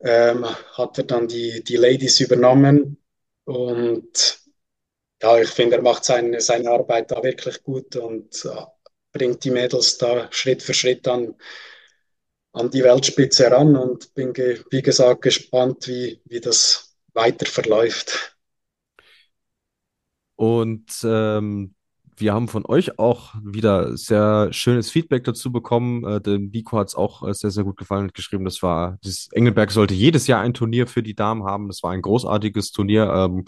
[0.00, 3.02] ähm, hat er dann die, die Ladies übernommen.
[3.44, 4.40] Und
[5.22, 8.64] ja, ich finde, er macht seine, seine Arbeit da wirklich gut und äh,
[9.12, 11.34] bringt die Mädels da Schritt für Schritt an,
[12.52, 13.76] an die Weltspitze heran.
[13.76, 16.85] Und bin, wie gesagt, gespannt, wie, wie das
[17.16, 18.36] weiter verläuft.
[20.36, 21.74] Und ähm,
[22.18, 26.04] wir haben von euch auch wieder sehr schönes Feedback dazu bekommen.
[26.04, 28.98] Äh, dem Nico hat es auch äh, sehr, sehr gut gefallen und geschrieben, das war,
[29.02, 31.68] das Engelberg sollte jedes Jahr ein Turnier für die Damen haben.
[31.68, 33.10] Das war ein großartiges Turnier.
[33.12, 33.44] Ähm,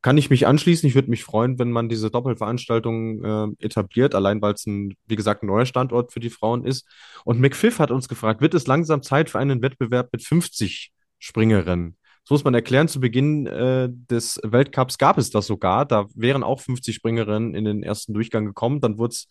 [0.00, 0.88] kann ich mich anschließen.
[0.88, 5.16] Ich würde mich freuen, wenn man diese Doppelveranstaltung äh, etabliert, allein weil es ein, wie
[5.16, 6.86] gesagt, ein neuer Standort für die Frauen ist.
[7.24, 11.96] Und McPhiff hat uns gefragt, wird es langsam Zeit für einen Wettbewerb mit 50 Springerinnen?
[12.28, 15.86] Das muss man erklären, zu Beginn äh, des Weltcups gab es das sogar.
[15.86, 18.82] Da wären auch 50 Springerinnen in den ersten Durchgang gekommen.
[18.82, 19.28] Dann wurde es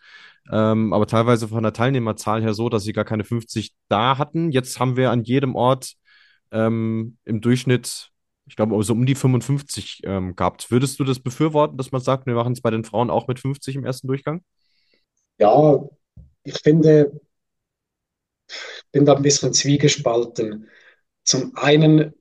[0.52, 4.52] ähm, aber teilweise von der Teilnehmerzahl her so, dass sie gar keine 50 da hatten.
[4.52, 5.94] Jetzt haben wir an jedem Ort
[6.50, 8.10] ähm, im Durchschnitt,
[8.48, 10.72] ich glaube, so um die 55 ähm, gehabt.
[10.72, 13.40] Würdest du das befürworten, dass man sagt, wir machen es bei den Frauen auch mit
[13.40, 14.42] 50 im ersten Durchgang?
[15.38, 15.88] Ja,
[16.42, 17.22] ich finde,
[18.50, 20.68] ich bin da ein bisschen zwiegespalten.
[21.24, 22.16] Zum einen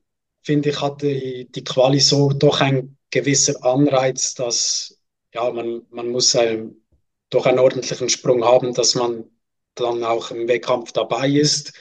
[0.46, 5.02] finde ich, hat die, die Quali so doch ein gewisser Anreiz, dass
[5.34, 6.86] ja, man, man muss einen,
[7.30, 9.24] doch einen ordentlichen Sprung haben, dass man
[9.74, 11.72] dann auch im Wettkampf dabei ist.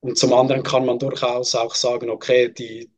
[0.00, 2.90] Und zum anderen kann man durchaus auch sagen, okay, die,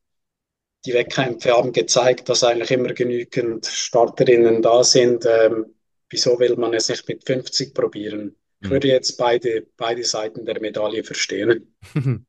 [0.86, 5.26] die Wettkämpfe haben gezeigt, dass eigentlich immer genügend Starterinnen da sind.
[5.26, 5.66] Ähm,
[6.08, 8.36] wieso will man es nicht mit 50 probieren?
[8.60, 8.72] Ich mhm.
[8.72, 11.76] würde jetzt beide, beide Seiten der Medaille verstehen.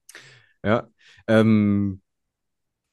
[0.63, 0.89] ja,
[1.27, 2.01] ähm,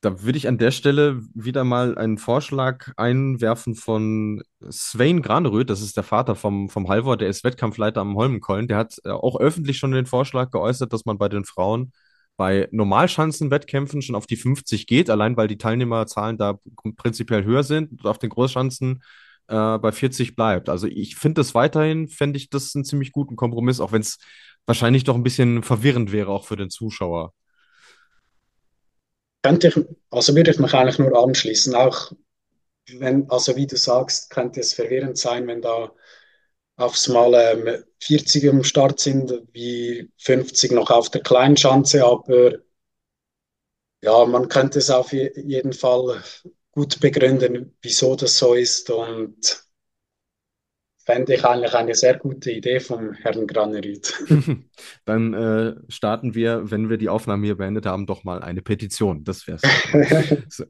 [0.00, 5.80] da würde ich an der Stelle wieder mal einen Vorschlag einwerfen von Svein Graneröd, das
[5.80, 8.68] ist der Vater vom, vom Halvor, der ist Wettkampfleiter am Holmenkollen.
[8.68, 11.92] Der hat äh, auch öffentlich schon den Vorschlag geäußert, dass man bei den Frauen
[12.36, 16.58] bei Normalschanzenwettkämpfen schon auf die 50 geht, allein weil die Teilnehmerzahlen da
[16.96, 19.02] prinzipiell höher sind und auf den Großschanzen
[19.48, 20.68] äh, bei 40 bleibt.
[20.68, 24.18] Also ich finde das weiterhin, fände ich das einen ziemlich guten Kompromiss, auch wenn es
[24.66, 27.32] wahrscheinlich doch ein bisschen verwirrend wäre, auch für den Zuschauer
[29.46, 29.76] könnte ich,
[30.10, 31.74] also würde ich mich eigentlich nur anschließen.
[31.74, 32.10] Auch
[32.98, 35.92] wenn, also wie du sagst, könnte es verwirrend sein, wenn da
[36.76, 42.54] aufs Mal ähm, 40 am Start sind, wie 50 noch auf der kleinen Schanze, aber
[44.02, 46.22] ja, man könnte es auf jeden Fall
[46.72, 49.65] gut begründen, wieso das so ist und
[51.06, 54.12] fände ich eigentlich eine sehr gute Idee vom Herrn Granerüt.
[55.04, 59.22] Dann äh, starten wir, wenn wir die Aufnahme hier beendet haben, doch mal eine Petition.
[59.24, 59.58] Das wäre
[60.48, 60.64] so.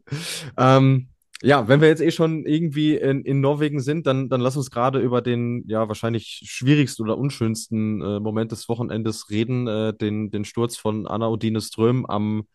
[0.58, 1.08] ähm,
[1.42, 4.70] ja, wenn wir jetzt eh schon irgendwie in, in Norwegen sind, dann, dann lass uns
[4.70, 10.30] gerade über den ja wahrscheinlich schwierigsten oder unschönsten äh, Moment des Wochenendes reden, äh, den,
[10.30, 12.46] den Sturz von Anna Odine Ström am,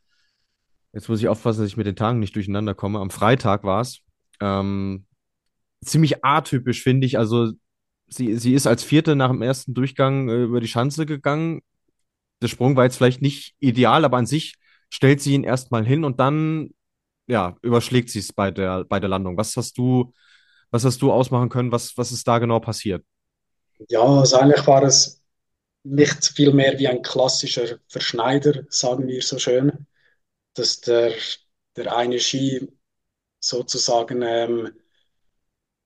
[0.94, 3.82] jetzt muss ich aufpassen, dass ich mit den Tagen nicht durcheinander komme, am Freitag war
[3.82, 4.02] es.
[4.39, 5.06] Ähm,
[5.84, 7.17] ziemlich atypisch, finde ich.
[7.17, 7.52] Also
[8.12, 11.62] sie, sie ist als Vierte nach dem ersten Durchgang äh, über die Schanze gegangen.
[12.41, 14.56] Der Sprung war jetzt vielleicht nicht ideal, aber an sich
[14.89, 16.71] stellt sie ihn erstmal hin und dann
[17.28, 19.38] ja, überschlägt sie es bei der, bei der Landung.
[19.38, 20.13] Was hast du,
[20.69, 21.71] was hast du ausmachen können?
[21.71, 23.06] Was, was ist da genau passiert?
[23.89, 25.21] Ja, also eigentlich war es
[25.84, 29.88] nicht viel mehr wie ein klassischer Verschneider, sagen wir so schön,
[30.54, 31.13] dass der,
[31.76, 32.67] der eine Ski
[33.39, 34.71] sozusagen ähm,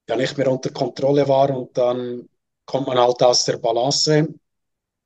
[0.09, 2.29] ja nicht mehr unter Kontrolle war und dann
[2.65, 4.27] kommt man halt aus der Balance.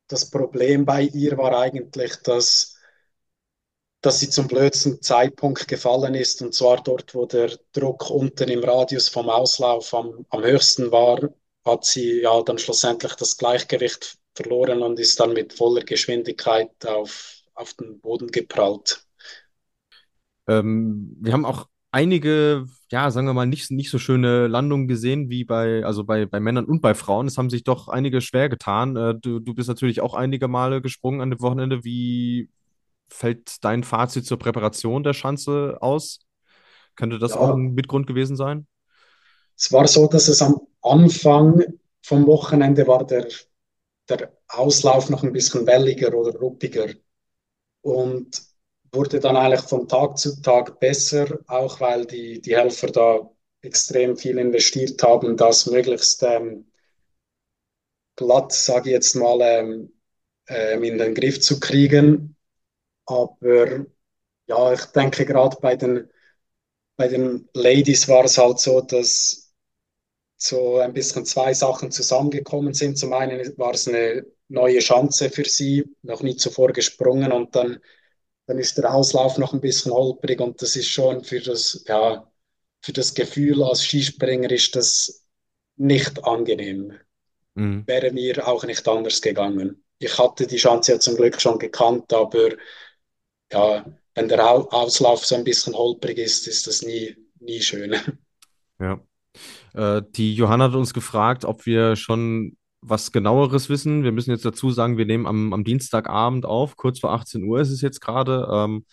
[0.08, 2.76] Das Problem bei ihr war eigentlich, dass,
[4.02, 8.64] dass sie zum blödsten Zeitpunkt gefallen ist und zwar dort, wo der Druck unten im
[8.64, 11.30] Radius vom Auslauf am, am höchsten war,
[11.66, 17.44] hat sie ja dann schlussendlich das Gleichgewicht verloren und ist dann mit voller Geschwindigkeit auf,
[17.54, 19.06] auf den Boden geprallt.
[20.48, 25.30] Ähm, wir haben auch einige, ja, sagen wir mal, nicht, nicht so schöne Landungen gesehen
[25.30, 27.28] wie bei, also bei, bei Männern und bei Frauen.
[27.28, 28.96] Es haben sich doch einige schwer getan.
[28.96, 31.84] Äh, du, du bist natürlich auch einige Male gesprungen an dem Wochenende.
[31.84, 32.50] Wie
[33.10, 36.20] fällt dein Fazit zur Präparation der Schanze aus?
[36.96, 38.68] Könnte das ja, auch ein Mitgrund gewesen sein?
[39.58, 41.64] Es war so, dass es am Anfang
[42.02, 43.28] vom Wochenende war der,
[44.08, 46.88] der Auslauf noch ein bisschen welliger oder ruppiger.
[47.82, 48.49] Und
[48.92, 53.30] wurde dann eigentlich von Tag zu Tag besser, auch weil die, die Helfer da
[53.62, 56.66] extrem viel investiert haben, das möglichst ähm,
[58.16, 59.94] glatt, sage ich jetzt mal, ähm,
[60.48, 62.36] ähm, in den Griff zu kriegen.
[63.06, 63.86] Aber
[64.48, 66.10] ja, ich denke gerade bei den,
[66.98, 69.54] bei den Ladies war es halt so, dass
[70.38, 72.98] so ein bisschen zwei Sachen zusammengekommen sind.
[72.98, 77.80] Zum einen war es eine neue Chance für sie, noch nie zuvor gesprungen und dann
[78.50, 82.28] dann ist der Auslauf noch ein bisschen holprig und das ist schon für das, ja,
[82.82, 85.28] für das Gefühl als Skispringer ist das
[85.76, 86.94] nicht angenehm.
[87.54, 87.86] Mhm.
[87.86, 89.84] Wäre mir auch nicht anders gegangen.
[90.00, 92.50] Ich hatte die Chance ja zum Glück schon gekannt, aber
[93.52, 93.86] ja,
[94.16, 97.96] wenn der Auslauf so ein bisschen holprig ist, ist das nie, nie schön.
[98.82, 99.00] Ja.
[99.74, 104.04] Äh, die Johanna hat uns gefragt, ob wir schon was genaueres wissen.
[104.04, 107.60] Wir müssen jetzt dazu sagen, wir nehmen am, am Dienstagabend auf, kurz vor 18 Uhr
[107.60, 108.48] ist es jetzt gerade.
[108.52, 108.86] Ähm,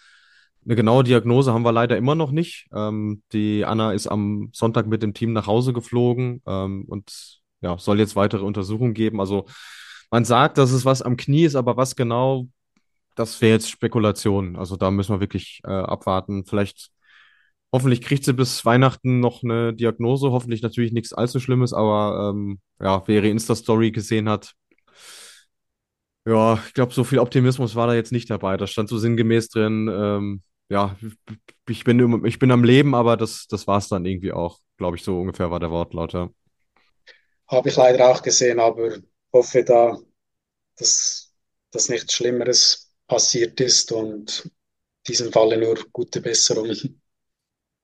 [0.64, 2.66] eine genaue Diagnose haben wir leider immer noch nicht.
[2.74, 7.78] Ähm, die Anna ist am Sonntag mit dem Team nach Hause geflogen ähm, und ja,
[7.78, 9.20] soll jetzt weitere Untersuchungen geben.
[9.20, 9.46] Also
[10.10, 12.48] man sagt, dass es was am Knie ist, aber was genau,
[13.14, 14.56] das wäre jetzt Spekulation.
[14.56, 16.44] Also da müssen wir wirklich äh, abwarten.
[16.44, 16.90] Vielleicht
[17.76, 20.30] Hoffentlich kriegt sie bis Weihnachten noch eine Diagnose.
[20.30, 24.54] Hoffentlich natürlich nichts allzu Schlimmes, aber ähm, ja, wer ihre Insta-Story gesehen hat,
[26.26, 28.56] ja, ich glaube, so viel Optimismus war da jetzt nicht dabei.
[28.56, 30.96] Da stand so sinngemäß drin, ähm, ja,
[31.68, 34.96] ich bin, ich bin am Leben, aber das, das war es dann irgendwie auch, glaube
[34.96, 36.14] ich, so ungefähr war der Wortlaut.
[36.14, 36.30] Ja.
[37.46, 38.96] Habe ich leider auch gesehen, aber
[39.34, 39.98] hoffe da,
[40.78, 41.30] dass,
[41.72, 44.50] dass nichts Schlimmeres passiert ist und in
[45.06, 46.74] diesem Falle nur gute Besserung.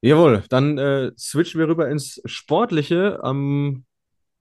[0.04, 3.22] Jawohl, dann äh, switchen wir rüber ins Sportliche.
[3.22, 3.84] Am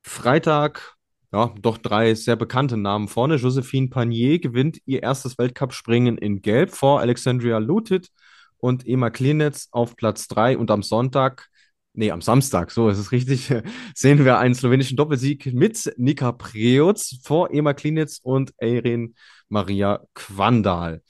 [0.01, 0.95] Freitag,
[1.31, 3.35] ja, doch drei sehr bekannte Namen vorne.
[3.35, 8.09] Josephine Panier gewinnt ihr erstes Weltcup-Springen in Gelb vor Alexandria Lutit
[8.57, 10.57] und Ema Klinetz auf Platz drei.
[10.57, 11.47] Und am Sonntag,
[11.93, 13.53] nee, am Samstag, so ist es richtig,
[13.95, 19.13] sehen wir einen slowenischen Doppelsieg mit Nika Preutz vor Ema Klinetz und Erin
[19.47, 21.03] Maria Quandal.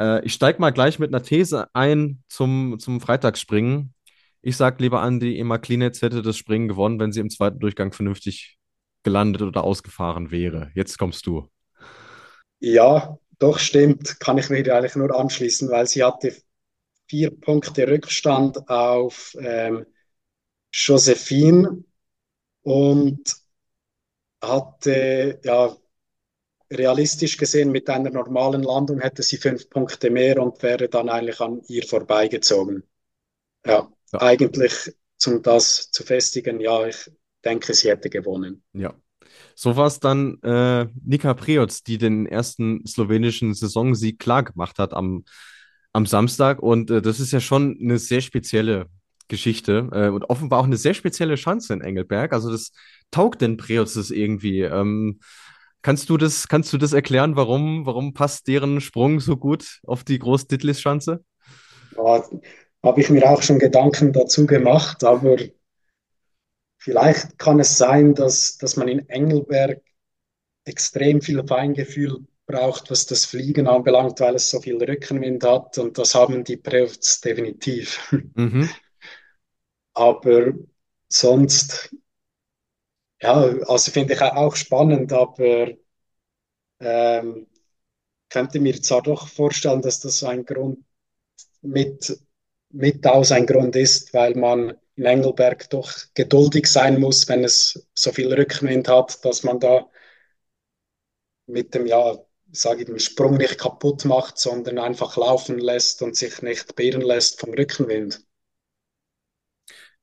[0.00, 3.94] Äh, ich steige mal gleich mit einer These ein zum, zum Freitagsspringen.
[4.40, 7.92] Ich sage lieber Andi, Emma Klinetz hätte das Springen gewonnen, wenn sie im zweiten Durchgang
[7.92, 8.58] vernünftig
[9.04, 10.70] gelandet oder ausgefahren wäre.
[10.74, 11.48] Jetzt kommst du.
[12.60, 14.20] Ja, doch stimmt.
[14.20, 16.34] Kann ich mir eigentlich nur anschließen, weil sie hatte
[17.08, 19.86] vier Punkte Rückstand auf ähm,
[20.72, 21.84] Josephine
[22.62, 23.36] und
[24.42, 25.76] hatte ja
[26.76, 31.40] realistisch gesehen mit einer normalen Landung hätte sie fünf Punkte mehr und wäre dann eigentlich
[31.40, 32.82] an ihr vorbeigezogen.
[33.66, 34.20] Ja, ja.
[34.20, 34.92] eigentlich,
[35.26, 37.10] um das zu festigen, ja, ich
[37.44, 38.62] denke, sie hätte gewonnen.
[38.72, 38.94] Ja.
[39.54, 44.92] So war es dann äh, Nika Prioc, die den ersten slowenischen Saisonsieg klar gemacht hat
[44.92, 45.24] am,
[45.92, 46.60] am Samstag.
[46.60, 48.86] Und äh, das ist ja schon eine sehr spezielle
[49.28, 52.32] Geschichte äh, und offenbar auch eine sehr spezielle Chance in Engelberg.
[52.32, 52.72] Also das
[53.10, 54.62] taugt den Prioc das irgendwie.
[54.62, 55.20] Ähm,
[55.82, 60.04] kannst du das, kannst du das erklären, warum, warum passt deren Sprung so gut auf
[60.04, 61.24] die Groß-Ditlis-Schanze?
[61.96, 62.24] Ja,
[62.82, 65.36] habe ich mir auch schon Gedanken dazu gemacht, aber
[66.78, 69.82] vielleicht kann es sein, dass, dass man in Engelberg
[70.64, 75.98] extrem viel Feingefühl braucht, was das Fliegen anbelangt, weil es so viel Rückenwind hat und
[75.98, 78.12] das haben die Preutz definitiv.
[78.34, 78.68] Mhm.
[79.94, 80.52] Aber
[81.08, 81.94] sonst,
[83.22, 83.32] ja,
[83.68, 85.68] also finde ich auch spannend, aber
[86.80, 87.46] ähm,
[88.30, 90.80] könnte mir zwar doch vorstellen, dass das ein Grund
[91.62, 92.18] mit,
[92.70, 97.88] mit aus ein Grund ist, weil man in Engelberg doch geduldig sein muss, wenn es
[97.94, 99.90] so viel Rückenwind hat, dass man da
[101.46, 102.18] mit dem, ja,
[102.50, 107.00] sage ich, dem Sprung nicht kaputt macht, sondern einfach laufen lässt und sich nicht beirren
[107.02, 108.24] lässt vom Rückenwind.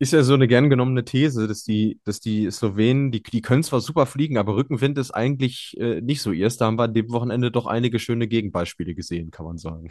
[0.01, 3.63] Ist ja so eine gern genommene These, dass die, dass die Slowenen, die, die können
[3.63, 6.55] zwar super fliegen, aber Rückenwind ist eigentlich äh, nicht so ihrs.
[6.55, 9.89] Da haben wir an dem Wochenende doch einige schöne Gegenbeispiele gesehen, kann man sagen.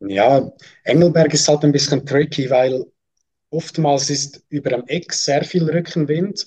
[0.00, 0.50] Ja,
[0.84, 2.84] Engelberg ist halt ein bisschen tricky, weil
[3.50, 6.46] oftmals ist über dem Eck sehr viel Rückenwind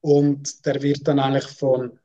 [0.00, 1.98] und der wird dann eigentlich von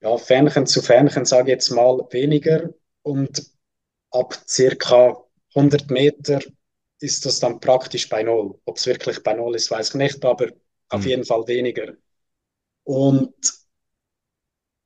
[0.00, 2.70] ja, Fähnchen zu Fähnchen, sage ich jetzt mal, weniger
[3.02, 3.50] und
[4.10, 5.16] ab circa
[5.54, 6.40] 100 Meter
[7.00, 8.58] ist das dann praktisch bei Null.
[8.64, 10.48] Ob es wirklich bei Null ist, weiß ich nicht, aber
[10.88, 11.06] auf Hm.
[11.06, 11.94] jeden Fall weniger.
[12.84, 13.34] Und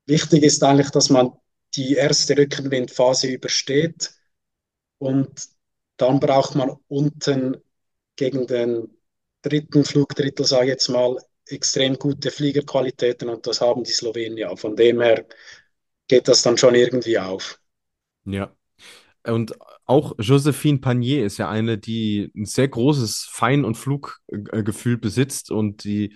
[0.06, 1.32] wichtig ist eigentlich, dass man
[1.74, 4.12] die erste Rückenwindphase übersteht
[4.98, 5.48] und
[5.98, 7.58] dann braucht man unten
[8.16, 8.88] gegen den
[9.42, 14.56] dritten Flugdrittel, sage ich jetzt mal, extrem gute Fliegerqualitäten und das haben die Slowenen ja.
[14.56, 15.26] Von dem her
[16.08, 17.60] geht das dann schon irgendwie auf.
[18.24, 18.54] Ja.
[19.26, 19.54] Und
[19.86, 25.84] auch Josephine Panier ist ja eine, die ein sehr großes Fein- und Fluggefühl besitzt und
[25.84, 26.14] die,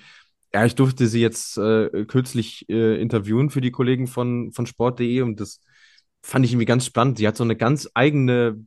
[0.52, 5.22] ja, ich durfte sie jetzt äh, kürzlich äh, interviewen für die Kollegen von, von Sport.de
[5.22, 5.60] und das
[6.22, 7.18] fand ich irgendwie ganz spannend.
[7.18, 8.66] Die hat so eine ganz eigene,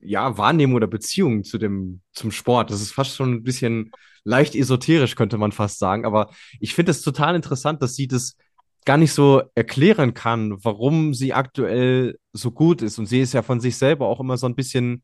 [0.00, 2.70] ja, Wahrnehmung oder Beziehung zu dem, zum Sport.
[2.70, 3.90] Das ist fast schon ein bisschen
[4.24, 6.06] leicht esoterisch, könnte man fast sagen.
[6.06, 8.36] Aber ich finde es total interessant, dass sie das
[8.84, 12.98] gar nicht so erklären kann, warum sie aktuell so gut ist.
[12.98, 15.02] Und sie ist ja von sich selber auch immer so ein bisschen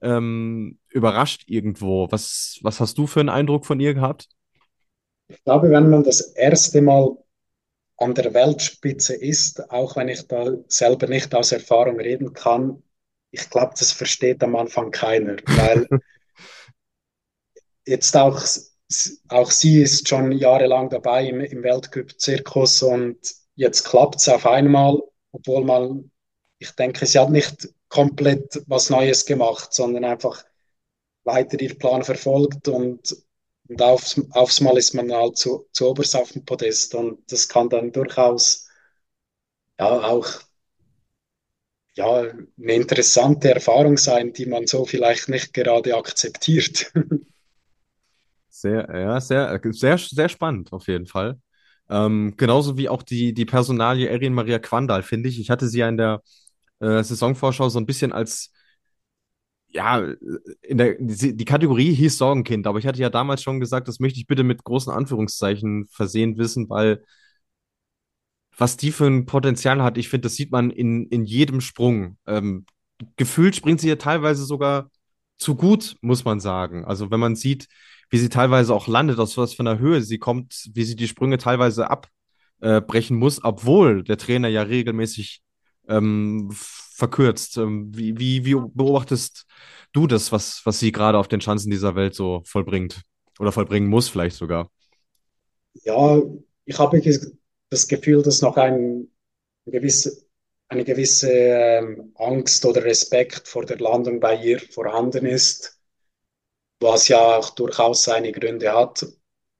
[0.00, 2.10] ähm, überrascht irgendwo.
[2.10, 4.28] Was, was hast du für einen Eindruck von ihr gehabt?
[5.28, 7.16] Ich glaube, wenn man das erste Mal
[7.96, 12.82] an der Weltspitze ist, auch wenn ich da selber nicht aus Erfahrung reden kann,
[13.30, 15.88] ich glaube, das versteht am Anfang keiner, weil
[17.86, 18.40] jetzt auch,
[19.28, 23.18] auch sie ist schon jahrelang dabei im, im Weltcup-Zirkus und
[23.54, 25.00] jetzt klappt es auf einmal,
[25.32, 26.10] obwohl man,
[26.58, 30.44] ich denke, sie hat nicht komplett was Neues gemacht, sondern einfach
[31.24, 33.16] weiter ihren Plan verfolgt und,
[33.68, 37.48] und aufs, aufs Mal ist man halt zu, zu oberst auf dem Podest und das
[37.48, 38.68] kann dann durchaus
[39.78, 40.26] ja auch
[41.94, 46.92] ja, eine interessante Erfahrung sein, die man so vielleicht nicht gerade akzeptiert.
[48.58, 51.38] Sehr, ja, sehr, sehr, sehr spannend auf jeden Fall.
[51.90, 55.38] Ähm, genauso wie auch die, die Personalie Erin Maria Quandal, finde ich.
[55.38, 56.22] Ich hatte sie ja in der
[56.80, 58.52] äh, Saisonvorschau so ein bisschen als,
[59.68, 59.98] ja,
[60.62, 64.00] in der, die, die Kategorie hieß Sorgenkind, aber ich hatte ja damals schon gesagt, das
[64.00, 67.02] möchte ich bitte mit großen Anführungszeichen versehen wissen, weil
[68.56, 72.16] was die für ein Potenzial hat, ich finde, das sieht man in, in jedem Sprung.
[72.26, 72.64] Ähm,
[73.16, 74.90] gefühlt springt sie ja teilweise sogar
[75.38, 76.84] zu gut, muss man sagen.
[76.84, 77.68] Also wenn man sieht,
[78.08, 81.08] wie sie teilweise auch landet, aus was für einer Höhe sie kommt, wie sie die
[81.08, 81.88] Sprünge teilweise
[82.60, 85.42] abbrechen muss, obwohl der Trainer ja regelmäßig
[85.88, 87.56] ähm, verkürzt.
[87.58, 89.46] Ähm, wie, wie, wie beobachtest
[89.92, 93.02] du das, was, was sie gerade auf den Schanzen dieser Welt so vollbringt?
[93.38, 94.70] Oder vollbringen muss vielleicht sogar?
[95.84, 96.22] Ja,
[96.64, 97.00] ich habe
[97.70, 99.08] das Gefühl, dass noch ein,
[99.66, 100.24] gewisse,
[100.68, 105.75] eine gewisse ähm, Angst oder Respekt vor der Landung bei ihr vorhanden ist,
[106.80, 109.06] was ja auch durchaus seine Gründe hat.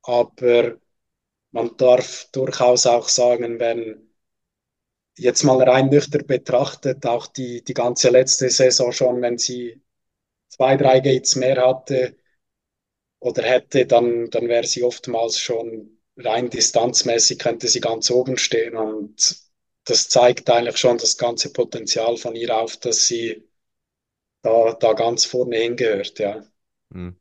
[0.03, 0.77] Aber
[1.53, 4.11] man darf durchaus auch sagen, wenn
[5.19, 9.83] jetzt mal rein nüchtern betrachtet, auch die, die ganze letzte Saison schon, wenn sie
[10.51, 12.17] zwei, drei Gates mehr hatte
[13.21, 18.77] oder hätte, dann, dann wäre sie oftmals schon rein distanzmäßig, könnte sie ganz oben stehen.
[18.77, 19.37] Und
[19.85, 23.49] das zeigt eigentlich schon das ganze Potenzial von ihr auf, dass sie
[24.43, 26.47] da, da ganz vorne hingehört, ja.
[26.93, 27.17] Hm.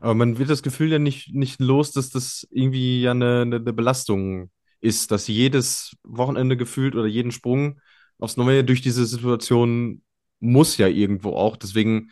[0.00, 3.56] Aber man wird das Gefühl ja nicht, nicht los, dass das irgendwie ja eine, eine,
[3.56, 4.50] eine Belastung
[4.80, 7.80] ist, dass jedes Wochenende gefühlt oder jeden Sprung
[8.18, 10.02] aufs Neue durch diese Situation
[10.40, 11.56] muss ja irgendwo auch.
[11.56, 12.10] Deswegen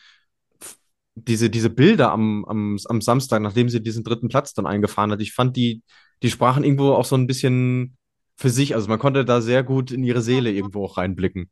[1.14, 5.20] diese, diese Bilder am, am, am Samstag, nachdem sie diesen dritten Platz dann eingefahren hat,
[5.20, 5.82] ich fand, die,
[6.22, 7.96] die sprachen irgendwo auch so ein bisschen
[8.36, 8.74] für sich.
[8.74, 11.50] Also man konnte da sehr gut in ihre Seele irgendwo auch reinblicken.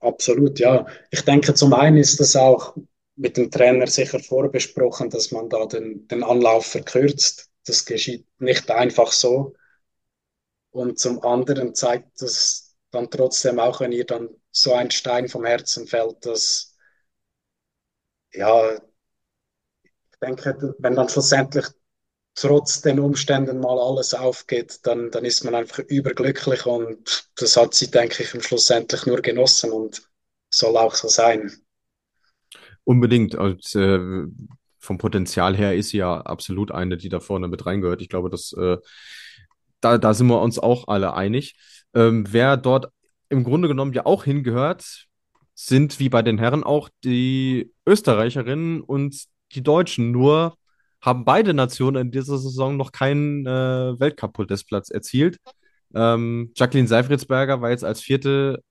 [0.00, 0.86] Absolut, ja.
[1.12, 2.74] Ich denke, zum einen ist das auch
[3.16, 7.50] mit dem Trainer sicher vorbesprochen, dass man da den, den Anlauf verkürzt.
[7.66, 9.54] Das geschieht nicht einfach so.
[10.70, 15.44] Und zum anderen zeigt das dann trotzdem auch, wenn ihr dann so ein Stein vom
[15.44, 16.76] Herzen fällt, dass,
[18.32, 21.66] ja, ich denke, wenn dann schlussendlich
[22.34, 27.74] trotz den Umständen mal alles aufgeht, dann, dann ist man einfach überglücklich und das hat
[27.74, 30.02] sie, denke ich, schlussendlich nur genossen und
[30.50, 31.52] soll auch so sein.
[32.84, 33.34] Unbedingt.
[33.34, 34.26] Und, äh,
[34.78, 38.02] vom Potenzial her ist sie ja absolut eine, die da vorne mit reingehört.
[38.02, 38.78] Ich glaube, dass äh,
[39.80, 41.54] da, da sind wir uns auch alle einig.
[41.94, 42.88] Ähm, wer dort
[43.28, 45.06] im Grunde genommen ja auch hingehört,
[45.54, 49.24] sind wie bei den Herren auch die Österreicherinnen und
[49.54, 50.10] die Deutschen.
[50.10, 50.56] Nur
[51.00, 55.38] haben beide Nationen in dieser Saison noch keinen äh, Weltcup-Podestplatz erzielt.
[55.94, 58.62] Ähm, Jacqueline Seifritzberger war jetzt als vierte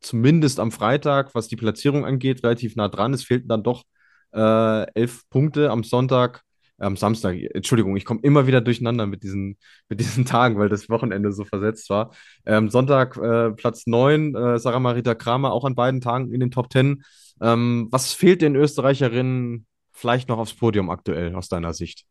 [0.00, 3.14] zumindest am Freitag, was die Platzierung angeht, relativ nah dran.
[3.14, 3.84] Es fehlten dann doch
[4.32, 6.42] äh, elf Punkte am Sonntag,
[6.78, 7.36] äh, am Samstag.
[7.54, 11.44] Entschuldigung, ich komme immer wieder durcheinander mit diesen, mit diesen Tagen, weil das Wochenende so
[11.44, 12.12] versetzt war.
[12.44, 16.50] Ähm, Sonntag äh, Platz 9, äh, Sarah Marita Kramer auch an beiden Tagen in den
[16.50, 17.02] Top 10.
[17.40, 22.04] Ähm, was fehlt den Österreicherinnen vielleicht noch aufs Podium aktuell aus deiner Sicht?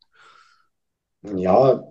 [1.35, 1.83] Ja,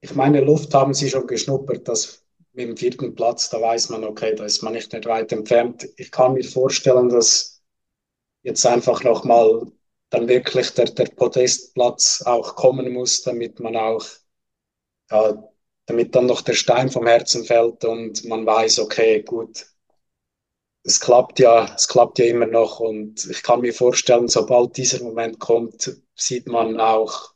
[0.00, 1.86] ich meine, Luft haben sie schon geschnuppert.
[1.88, 5.32] Das mit dem vierten Platz, da weiß man, okay, da ist man nicht mehr weit
[5.32, 5.88] entfernt.
[5.96, 7.62] Ich kann mir vorstellen, dass
[8.42, 9.70] jetzt einfach nochmal
[10.10, 14.04] dann wirklich der, der Podestplatz auch kommen muss, damit man auch,
[15.10, 15.42] ja,
[15.86, 19.66] damit dann noch der Stein vom Herzen fällt und man weiß, okay, gut,
[20.84, 25.02] es klappt ja, es klappt ja immer noch und ich kann mir vorstellen, sobald dieser
[25.02, 27.34] Moment kommt, sieht man auch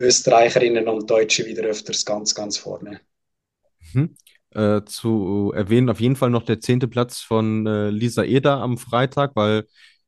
[0.00, 3.00] Österreicherinnen und Deutsche wieder öfters ganz, ganz vorne.
[3.92, 4.14] Mhm.
[4.50, 8.78] Äh, zu erwähnen auf jeden Fall noch der zehnte Platz von äh, Lisa Eder am
[8.78, 9.66] Freitag, weil,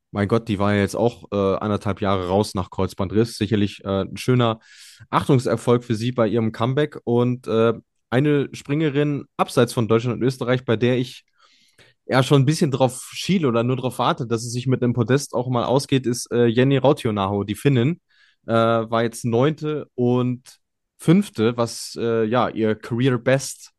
[0.09, 3.37] mein Gott, die war ja jetzt auch äh, anderthalb Jahre raus nach Kreuzbandriss.
[3.37, 4.59] Sicherlich äh, ein schöner
[5.11, 6.97] Achtungserfolg für sie bei ihrem Comeback.
[7.03, 7.73] Und äh,
[8.09, 11.23] eine Springerin abseits von Deutschland und Österreich, bei der ich
[12.05, 14.93] ja schon ein bisschen drauf schiele oder nur darauf warte, dass es sich mit dem
[14.93, 18.01] Podest auch mal ausgeht, ist äh, Jenny Rautionaho, die Finnin.
[18.43, 20.41] War jetzt neunte und
[20.97, 23.70] fünfte, was ja ihr Career Best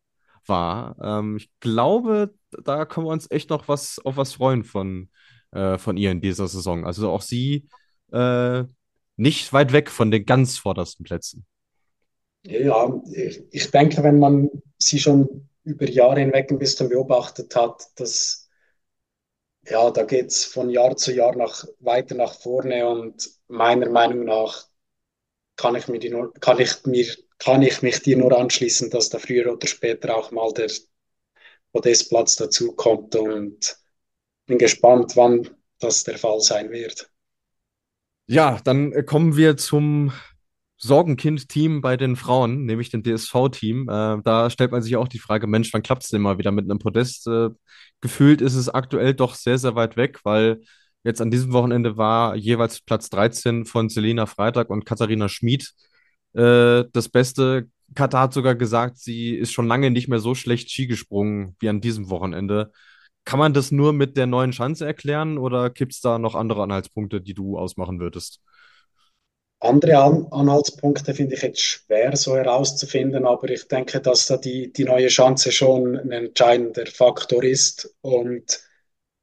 [0.47, 0.97] war.
[1.03, 2.35] Ähm, ich glaube,
[2.65, 5.09] da können wir uns echt noch was auf was freuen von,
[5.53, 6.85] äh, von ihr in dieser Saison.
[6.85, 7.69] Also auch sie
[8.13, 8.65] äh,
[9.17, 11.47] nicht weit weg von den ganz vordersten Plätzen.
[12.45, 13.01] Ja,
[13.51, 18.49] ich, denke, wenn man sie schon über Jahre hinweg ein bisschen beobachtet hat, dass
[19.69, 24.25] ja, da geht es von Jahr zu Jahr nach, weiter nach vorne und meiner Meinung
[24.25, 24.65] nach
[25.55, 27.07] kann ich mir die kann ich mir,
[27.43, 30.71] kann ich mich dir nur anschließen, dass da früher oder später auch mal der
[31.73, 33.77] Podestplatz dazu kommt und
[34.47, 37.11] bin gespannt, wann das der Fall sein wird.
[38.29, 40.13] Ja, dann kommen wir zum
[40.79, 43.89] Sorgenkind-Team bei den Frauen, nämlich dem DSV-Team.
[43.89, 46.53] Äh, da stellt man sich auch die Frage, Mensch, wann klappt es denn mal wieder
[46.53, 47.27] mit einem Podest?
[47.27, 47.51] Äh,
[48.01, 50.61] gefühlt ist es aktuell doch sehr, sehr weit weg, weil
[51.03, 55.73] jetzt an diesem Wochenende war jeweils Platz 13 von Selina Freitag und Katharina Schmid
[56.35, 57.69] äh, das Beste.
[57.95, 61.69] Katha hat sogar gesagt, sie ist schon lange nicht mehr so schlecht Ski gesprungen wie
[61.69, 62.73] an diesem Wochenende.
[63.25, 66.63] Kann man das nur mit der neuen Schanze erklären oder gibt es da noch andere
[66.63, 68.41] Anhaltspunkte, die du ausmachen würdest?
[69.61, 74.73] Andere An Anhaltspunkte finde ich jetzt schwer so herauszufinden, aber ich denke, dass da die,
[74.73, 78.61] die neue Chance schon ein entscheidender Faktor ist und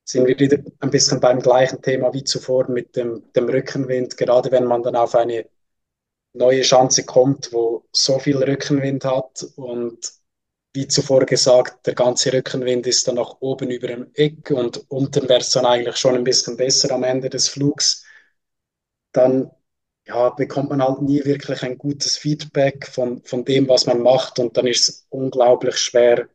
[0.06, 4.50] sind wir wieder ein bisschen beim gleichen Thema wie zuvor mit dem, dem Rückenwind, gerade
[4.50, 5.46] wenn man dann auf eine
[6.34, 9.98] neue Chance kommt, wo so viel Rückenwind hat und
[10.74, 15.28] wie zuvor gesagt, der ganze Rückenwind ist dann nach oben über dem Eck und unten
[15.28, 18.06] wäre es dann eigentlich schon ein bisschen besser am Ende des Flugs.
[19.12, 19.52] Dann
[20.08, 24.40] ja, bekommt man halt nie wirklich ein gutes Feedback von, von dem, was man macht.
[24.40, 26.28] Und dann ist es unglaublich schwer,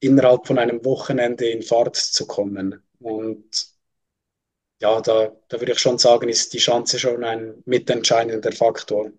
[0.00, 2.82] innerhalb von einem Wochenende in Fahrt zu kommen.
[3.00, 3.71] Und
[4.82, 9.12] ja, da, da würde ich schon sagen, ist die Chance schon ein mitentscheidender Faktor.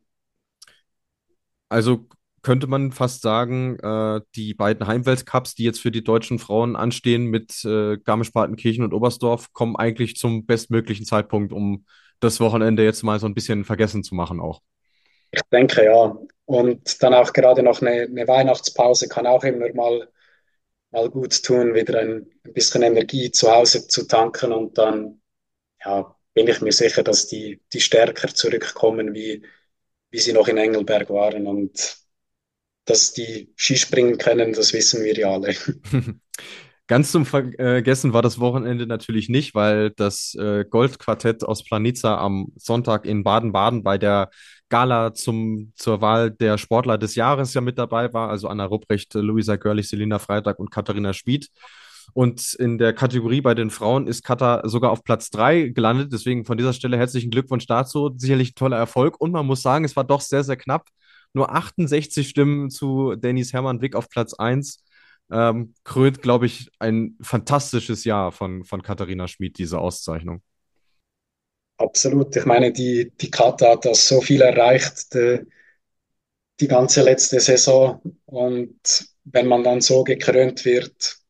[1.70, 2.06] Also
[2.42, 7.28] könnte man fast sagen, äh, die beiden Heimweltcups, die jetzt für die deutschen Frauen anstehen
[7.28, 11.86] mit äh, Garmisch-Partenkirchen und Oberstdorf, kommen eigentlich zum bestmöglichen Zeitpunkt, um
[12.20, 14.62] das Wochenende jetzt mal so ein bisschen vergessen zu machen auch.
[15.32, 16.18] Ich denke ja.
[16.46, 20.10] Und dann auch gerade noch eine, eine Weihnachtspause kann auch immer mal,
[20.92, 25.22] mal gut tun, wieder ein, ein bisschen Energie zu Hause zu tanken und dann
[25.86, 29.44] ja, bin ich mir sicher, dass die, die stärker zurückkommen, wie,
[30.12, 31.48] wie sie noch in Engelberg waren.
[31.48, 31.98] Und
[32.86, 35.56] dass die Skispringen können, das wissen wir ja alle.
[36.88, 42.52] Ganz zum Vergessen war das Wochenende natürlich nicht, weil das äh, Goldquartett aus Planica am
[42.58, 44.30] Sonntag in Baden-Baden bei der
[44.68, 48.30] Gala zum, zur Wahl der Sportler des Jahres ja mit dabei war.
[48.30, 51.50] Also Anna Rupprecht, Luisa Görlich, Selina Freitag und Katharina Schmid.
[52.14, 56.14] Und in der Kategorie bei den Frauen ist Katar sogar auf Platz 3 gelandet.
[56.14, 58.14] Deswegen von dieser Stelle herzlichen Glückwunsch dazu.
[58.16, 59.20] Sicherlich ein toller Erfolg.
[59.20, 60.88] Und man muss sagen, es war doch sehr, sehr knapp.
[61.34, 64.84] Nur 68 Stimmen zu Dennis Hermann Wick auf Platz 1.
[65.32, 70.44] Ähm, krönt, glaube ich, ein fantastisches Jahr von, von Katharina Schmid, diese Auszeichnung.
[71.78, 72.36] Absolut.
[72.36, 75.40] Ich meine, die, die Kata hat das so viel erreicht, die,
[76.60, 78.00] die ganze letzte Saison.
[78.26, 81.23] Und wenn man dann so gekrönt wird,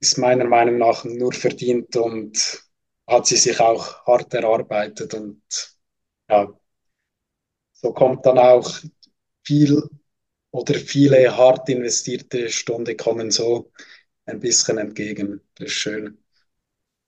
[0.00, 2.62] ist meiner Meinung nach nur verdient und
[3.06, 5.14] hat sie sich auch hart erarbeitet.
[5.14, 5.42] Und
[6.28, 6.48] ja,
[7.72, 8.80] so kommt dann auch
[9.44, 9.82] viel
[10.50, 13.70] oder viele hart investierte Stunden kommen so
[14.26, 15.40] ein bisschen entgegen.
[15.54, 16.18] Das ist schön.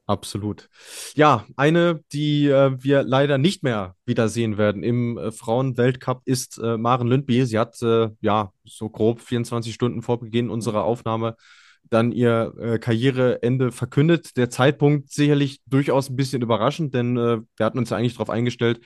[0.06, 0.68] Absolut.
[1.14, 6.76] Ja, eine, die äh, wir leider nicht mehr wiedersehen werden im äh, Frauenweltcup, ist äh,
[6.76, 7.46] Maren Lündby.
[7.46, 11.36] Sie hat äh, ja so grob 24 Stunden vor Beginn unserer Aufnahme
[11.90, 14.36] dann ihr äh, Karriereende verkündet.
[14.36, 18.30] Der Zeitpunkt sicherlich durchaus ein bisschen überraschend, denn äh, wir hatten uns ja eigentlich darauf
[18.30, 18.80] eingestellt,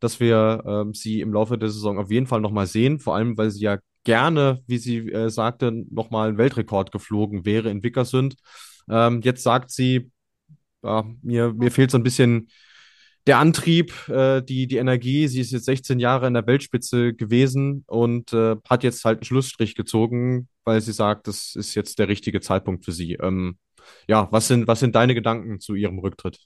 [0.00, 3.36] dass wir ähm, sie im Laufe der Saison auf jeden Fall nochmal sehen, vor allem
[3.36, 8.36] weil sie ja gerne, wie sie äh, sagte, nochmal einen Weltrekord geflogen wäre in Vickersund.
[8.88, 10.10] Ähm, jetzt sagt sie,
[10.82, 12.48] ja, mir, mir fehlt so ein bisschen
[13.26, 15.28] der Antrieb, äh, die, die Energie.
[15.28, 19.24] Sie ist jetzt 16 Jahre in der Weltspitze gewesen und äh, hat jetzt halt einen
[19.24, 23.14] Schlussstrich gezogen, weil sie sagt, das ist jetzt der richtige Zeitpunkt für sie.
[23.14, 23.58] Ähm,
[24.08, 26.38] ja, was sind, was sind deine Gedanken zu ihrem Rücktritt?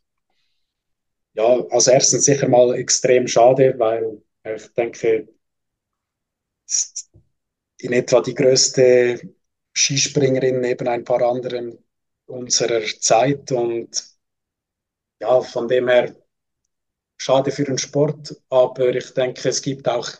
[1.34, 5.28] Ja, als erstens sicher mal extrem schade, weil ich denke,
[7.78, 9.20] in etwa die größte
[9.74, 11.78] Skispringerin neben ein paar anderen
[12.26, 14.02] unserer Zeit und
[15.20, 16.16] ja, von dem her
[17.16, 20.10] schade für den Sport, aber ich denke, es gibt auch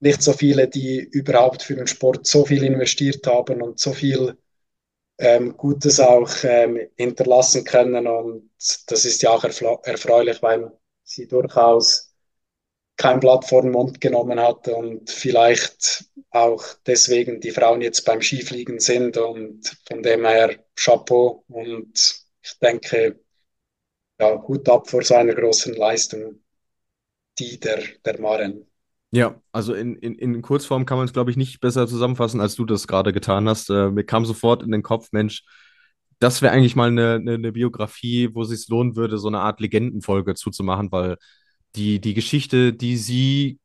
[0.00, 4.36] nicht so viele, die überhaupt für den Sport so viel investiert haben und so viel
[5.18, 8.06] ähm, Gutes auch ähm, hinterlassen können.
[8.08, 8.50] Und
[8.88, 10.72] das ist ja auch erfreulich, weil
[11.04, 12.12] sie durchaus
[12.96, 18.20] kein Blatt vor den Mund genommen hat und vielleicht auch deswegen die Frauen jetzt beim
[18.20, 19.16] Skifliegen sind.
[19.16, 21.44] Und von dem her Chapeau.
[21.48, 23.20] Und ich denke,
[24.22, 26.40] ja, Hut ab vor seiner großen Leistung,
[27.38, 28.66] die der, der Maren.
[29.10, 32.54] Ja, also in, in, in Kurzform kann man es, glaube ich, nicht besser zusammenfassen, als
[32.54, 33.68] du das gerade getan hast.
[33.68, 35.44] Äh, mir kam sofort in den Kopf, Mensch,
[36.18, 39.40] das wäre eigentlich mal eine, eine, eine Biografie, wo es sich lohnen würde, so eine
[39.40, 41.16] Art Legendenfolge zuzumachen, weil
[41.74, 43.58] die, die Geschichte, die sie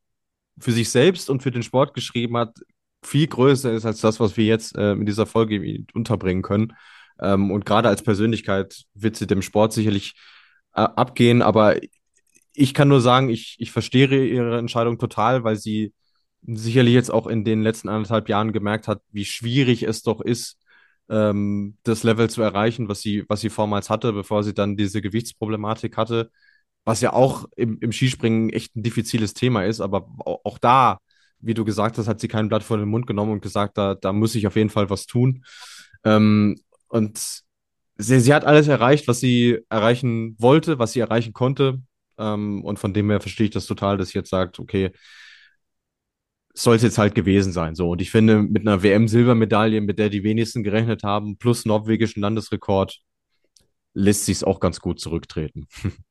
[0.59, 2.57] für sich selbst und für den Sport geschrieben hat,
[3.03, 6.73] viel größer ist als das, was wir jetzt äh, in dieser Folge unterbringen können.
[7.21, 10.15] Ähm, und gerade als Persönlichkeit wird sie dem Sport sicherlich
[10.83, 11.77] abgehen, aber
[12.53, 15.93] ich kann nur sagen, ich, ich verstehe ihre Entscheidung total, weil sie
[16.43, 20.57] sicherlich jetzt auch in den letzten anderthalb Jahren gemerkt hat, wie schwierig es doch ist,
[21.09, 25.01] ähm, das Level zu erreichen, was sie, was sie vormals hatte, bevor sie dann diese
[25.01, 26.31] Gewichtsproblematik hatte,
[26.85, 30.99] was ja auch im, im Skispringen echt ein diffiziles Thema ist, aber auch, auch da,
[31.39, 33.95] wie du gesagt hast, hat sie kein Blatt vor den Mund genommen und gesagt, da,
[33.95, 35.43] da muss ich auf jeden Fall was tun.
[36.03, 36.59] Ähm,
[36.89, 37.43] und
[37.97, 41.81] sie, sie hat alles erreicht, was sie erreichen wollte, was sie erreichen konnte.
[42.17, 44.91] Ähm, und von dem her verstehe ich das total, dass sie jetzt sagt, okay,
[46.53, 47.75] soll es jetzt halt gewesen sein.
[47.75, 47.91] So.
[47.91, 52.99] Und ich finde, mit einer WM-Silbermedaille, mit der die wenigsten gerechnet haben, plus norwegischen Landesrekord,
[53.93, 55.67] lässt sich es auch ganz gut zurücktreten.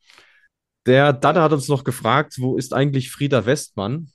[0.86, 4.12] Der Dada hat uns noch gefragt, wo ist eigentlich Frieda Westmann?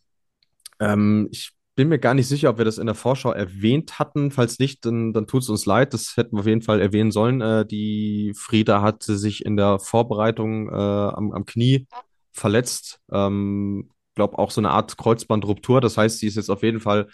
[0.80, 1.52] Ähm, ich
[1.82, 4.30] bin mir gar nicht sicher, ob wir das in der Vorschau erwähnt hatten.
[4.30, 5.96] Falls nicht, dann, dann tut es uns leid.
[5.96, 7.42] Das hätten wir auf jeden Fall erwähnen sollen.
[7.42, 11.88] Äh, die Frieda hat sich in der Vorbereitung äh, am, am Knie
[12.34, 13.00] verletzt.
[13.12, 15.82] Ähm, glaube auch so eine Art Kreuzbandruptur.
[15.82, 17.08] Das heißt, sie ist jetzt auf jeden Fall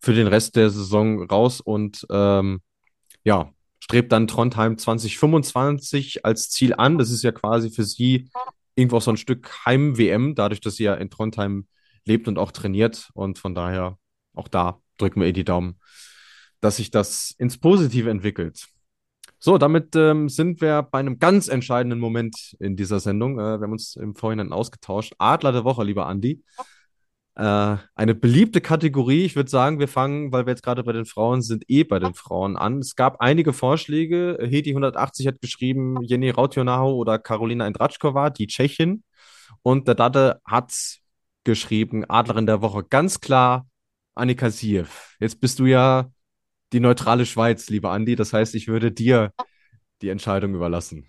[0.00, 2.62] für den Rest der Saison raus und ähm,
[3.24, 6.96] ja, strebt dann Trondheim 2025 als Ziel an.
[6.96, 8.30] Das ist ja quasi für sie
[8.74, 11.66] irgendwo so ein Stück Heim-WM, dadurch, dass sie ja in Trondheim
[12.06, 13.10] lebt und auch trainiert.
[13.12, 13.98] Und von daher
[14.34, 15.80] auch da drücken wir eh die Daumen,
[16.60, 18.66] dass sich das ins Positive entwickelt.
[19.38, 23.38] So, damit ähm, sind wir bei einem ganz entscheidenden Moment in dieser Sendung.
[23.38, 25.14] Äh, wir haben uns im Vorhinein ausgetauscht.
[25.18, 26.42] Adler der Woche, lieber Andi.
[27.36, 29.24] Äh, eine beliebte Kategorie.
[29.24, 31.98] Ich würde sagen, wir fangen, weil wir jetzt gerade bei den Frauen sind, eh bei
[31.98, 32.78] den Frauen an.
[32.78, 34.38] Es gab einige Vorschläge.
[34.40, 39.02] Hedi 180 hat geschrieben, Jenny Rautionaho oder Karolina Indratschkova, die Tschechin.
[39.62, 40.72] Und der Dade hat
[41.44, 43.66] geschrieben, Adlerin der Woche, ganz klar
[44.14, 45.16] Annika Siev.
[45.20, 46.10] Jetzt bist du ja
[46.72, 48.16] die neutrale Schweiz, lieber Andi.
[48.16, 49.32] Das heißt, ich würde dir
[50.02, 51.08] die Entscheidung überlassen.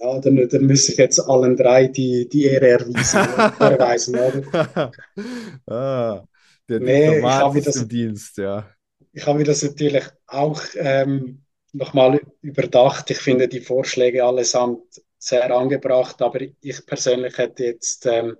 [0.00, 3.18] Ja, dann, dann müsste ich jetzt allen drei die, die Ehre erweisen,
[3.60, 4.92] erweisen oder?
[5.66, 6.24] ah,
[6.68, 8.68] der Nee, ich habe das, Dienst, ja.
[9.12, 11.42] ich habe mir das natürlich auch ähm,
[11.72, 13.10] nochmal überdacht.
[13.10, 18.36] Ich finde die Vorschläge allesamt sehr angebracht, aber ich persönlich hätte jetzt ähm,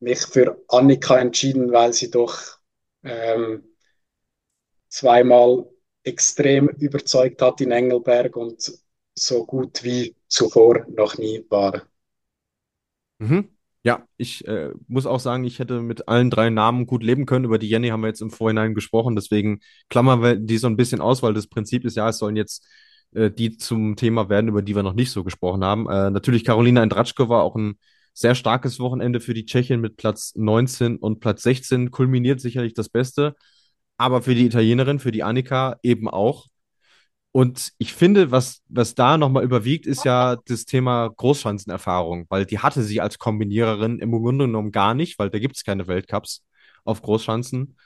[0.00, 2.59] mich für Annika entschieden, weil sie doch
[3.02, 3.64] ähm,
[4.88, 5.66] zweimal
[6.02, 8.72] extrem überzeugt hat in Engelberg und
[9.14, 11.82] so gut wie zuvor noch nie war.
[13.18, 13.48] Mhm.
[13.82, 17.46] Ja, ich äh, muss auch sagen, ich hätte mit allen drei Namen gut leben können.
[17.46, 20.76] Über die Jenny haben wir jetzt im Vorhinein gesprochen, deswegen klammern wir die so ein
[20.76, 22.66] bisschen aus, weil das Prinzip ist ja, es sollen jetzt
[23.14, 25.88] äh, die zum Thema werden, über die wir noch nicht so gesprochen haben.
[25.88, 27.78] Äh, natürlich Karolina Indratschkova, auch ein
[28.20, 32.90] sehr starkes Wochenende für die Tschechin mit Platz 19 und Platz 16, kulminiert sicherlich das
[32.90, 33.34] Beste,
[33.96, 36.46] aber für die Italienerin, für die Annika eben auch.
[37.32, 42.58] Und ich finde, was, was da nochmal überwiegt, ist ja das Thema Großschanzenerfahrung, weil die
[42.58, 46.44] hatte sie als Kombiniererin im Grunde genommen gar nicht, weil da gibt es keine Weltcups
[46.84, 47.76] auf Großschanzen.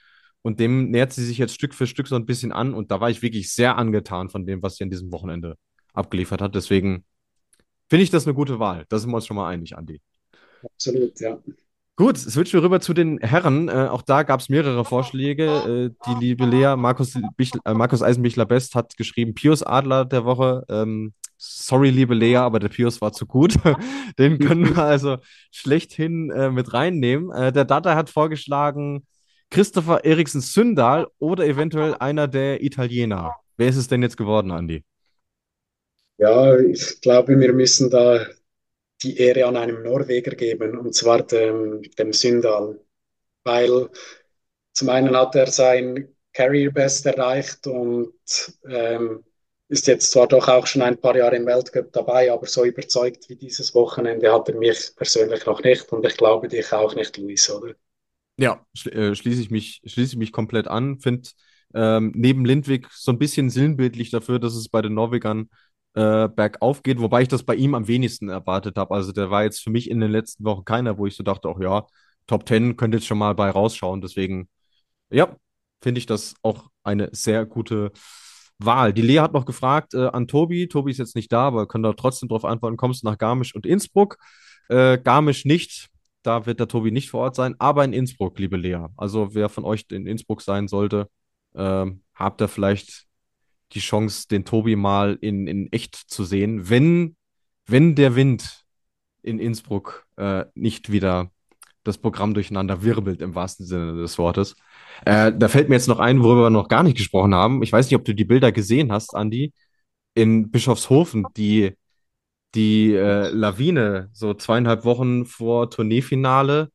[0.43, 2.75] Und dem nähert sie sich jetzt Stück für Stück so ein bisschen an.
[2.75, 5.57] Und da war ich wirklich sehr angetan von dem, was sie an diesem Wochenende
[5.93, 6.55] abgeliefert hat.
[6.55, 7.05] Deswegen
[7.89, 8.85] finde ich das eine gute Wahl.
[8.89, 10.01] Da sind wir uns schon mal einig, Andi.
[10.65, 11.39] Absolut, ja.
[11.97, 13.69] Gut, switchen wir rüber zu den Herren.
[13.69, 15.45] Äh, auch da gab es mehrere Vorschläge.
[15.45, 20.65] Äh, die liebe Lea, Markus, äh, Markus Eisenbichler-Best hat geschrieben, Pius Adler der Woche.
[20.69, 23.55] Ähm, sorry, liebe Lea, aber der Pius war zu gut.
[24.19, 25.19] Den können wir also
[25.53, 27.31] schlechthin äh, mit reinnehmen.
[27.31, 29.07] Äh, der Data hat vorgeschlagen,
[29.51, 33.35] Christopher Eriksen Sündal oder eventuell einer der Italiener.
[33.57, 34.83] Wer ist es denn jetzt geworden, Andi?
[36.19, 38.27] Ja, ich glaube, wir müssen da
[39.03, 42.81] die Ehre an einem Norweger geben, und zwar dem, dem Sündal.
[43.45, 43.89] Weil
[44.73, 48.15] zum einen hat er sein Career Best erreicht und
[48.69, 49.25] ähm,
[49.69, 53.29] ist jetzt zwar doch auch schon ein paar Jahre im Weltcup dabei, aber so überzeugt
[53.29, 57.17] wie dieses Wochenende hat er mich persönlich noch nicht und ich glaube dich auch nicht,
[57.17, 57.75] Luis, oder?
[58.37, 60.99] Ja, schl äh, schließe ich mich, schließe ich mich komplett an.
[60.99, 61.29] Finde
[61.75, 65.51] ähm, neben Lindwig so ein bisschen sinnbildlich dafür, dass es bei den Norwegern
[65.95, 68.95] äh, bergauf geht, wobei ich das bei ihm am wenigsten erwartet habe.
[68.95, 71.49] Also der war jetzt für mich in den letzten Wochen keiner, wo ich so dachte,
[71.49, 71.87] auch ja,
[72.27, 74.01] Top 10 könnte jetzt schon mal bei rausschauen.
[74.01, 74.49] Deswegen,
[75.11, 75.37] ja,
[75.83, 77.93] finde ich das auch eine sehr gute
[78.59, 78.93] Wahl.
[78.93, 80.69] Die Lea hat noch gefragt äh, an Tobi.
[80.69, 82.77] Tobi ist jetzt nicht da, aber können da trotzdem darauf antworten.
[82.77, 84.17] Kommst du nach Garmisch und Innsbruck?
[84.69, 85.89] Äh, Garmisch nicht.
[86.23, 88.87] Da wird der Tobi nicht vor Ort sein, aber in Innsbruck, liebe Lea.
[88.97, 91.09] Also wer von euch in Innsbruck sein sollte,
[91.55, 93.07] ähm, habt ihr vielleicht
[93.75, 97.17] die Chance, den Tobi mal in, in echt zu sehen, wenn,
[97.67, 98.65] wenn der Wind
[99.23, 101.31] in Innsbruck äh, nicht wieder
[101.83, 104.57] das Programm durcheinander wirbelt, im wahrsten Sinne des Wortes.
[105.05, 107.63] Äh, da fällt mir jetzt noch ein, worüber wir noch gar nicht gesprochen haben.
[107.63, 109.53] Ich weiß nicht, ob du die Bilder gesehen hast, Andi,
[110.15, 111.73] in Bischofshofen, die,
[112.55, 116.71] die äh, Lawine, so zweieinhalb Wochen vor Tourneefinale.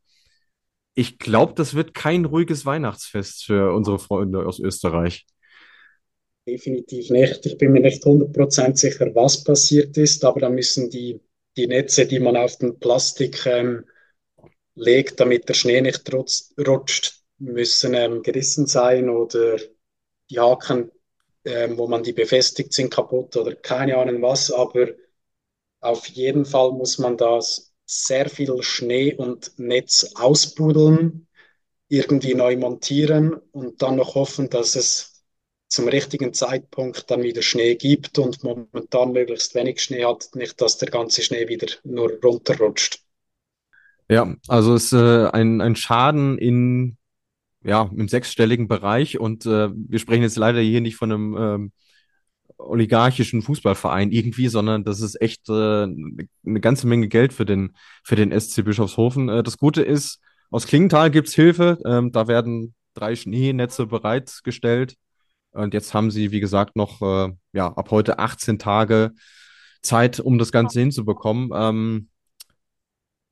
[0.93, 5.25] Ich glaube, das wird kein ruhiges Weihnachtsfest für unsere Freunde aus Österreich.
[6.51, 7.45] Definitiv nicht.
[7.45, 11.21] Ich bin mir nicht 100% sicher, was passiert ist, aber da müssen die,
[11.57, 13.85] die Netze, die man auf den Plastik ähm,
[14.75, 19.57] legt, damit der Schnee nicht rutsch, rutscht, müssen ähm, gerissen sein oder
[20.31, 20.91] die Haken,
[21.45, 24.89] ähm, wo man die befestigt, sind kaputt oder keine Ahnung was, aber
[25.81, 27.39] auf jeden Fall muss man da
[27.85, 31.27] sehr viel Schnee und Netz ausbuddeln,
[31.89, 35.08] irgendwie neu montieren und dann noch hoffen, dass es
[35.69, 40.77] zum richtigen Zeitpunkt dann wieder Schnee gibt und momentan möglichst wenig Schnee hat, nicht, dass
[40.77, 43.03] der ganze Schnee wieder nur runterrutscht.
[44.09, 46.97] Ja, also es ist äh, ein, ein Schaden in,
[47.63, 51.71] ja, im sechsstelligen Bereich und äh, wir sprechen jetzt leider hier nicht von einem ähm,
[52.57, 58.15] oligarchischen Fußballverein irgendwie, sondern das ist echt äh, eine ganze Menge Geld für den, für
[58.15, 59.29] den SC Bischofshofen.
[59.29, 64.95] Äh, das Gute ist, aus Klingenthal gibt's Hilfe, ähm, da werden drei Schneenetze bereitgestellt
[65.51, 69.11] und jetzt haben sie, wie gesagt, noch äh, ja, ab heute 18 Tage
[69.81, 71.49] Zeit, um das Ganze hinzubekommen.
[71.53, 72.09] Ähm,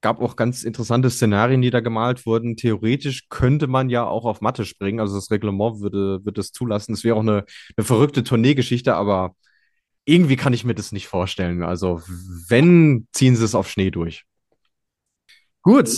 [0.02, 2.56] gab auch ganz interessante Szenarien, die da gemalt wurden.
[2.56, 6.94] Theoretisch könnte man ja auch auf Matte springen, also das Reglement würde, würde es zulassen.
[6.94, 7.46] Es wäre auch eine,
[7.76, 9.36] eine verrückte Tourneegeschichte, aber
[10.06, 11.64] irgendwie kann ich mir das nicht vorstellen.
[11.64, 12.02] Also,
[12.48, 14.24] wenn, ziehen sie es auf Schnee durch.
[15.62, 15.90] Gut,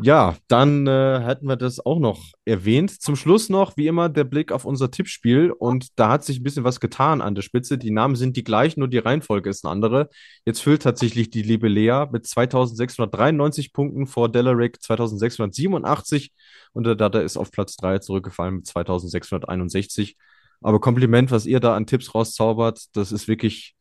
[0.00, 3.02] ja, dann äh, hätten wir das auch noch erwähnt.
[3.02, 5.50] Zum Schluss noch, wie immer, der Blick auf unser Tippspiel.
[5.50, 7.76] Und da hat sich ein bisschen was getan an der Spitze.
[7.76, 10.08] Die Namen sind die gleichen, nur die Reihenfolge ist eine andere.
[10.46, 16.32] Jetzt füllt tatsächlich die liebe Lea mit 2693 Punkten vor Delaric 2687
[16.72, 20.16] und der Dada ist auf Platz 3 zurückgefallen mit 2661.
[20.62, 23.74] Aber Kompliment, was ihr da an Tipps rauszaubert, das ist wirklich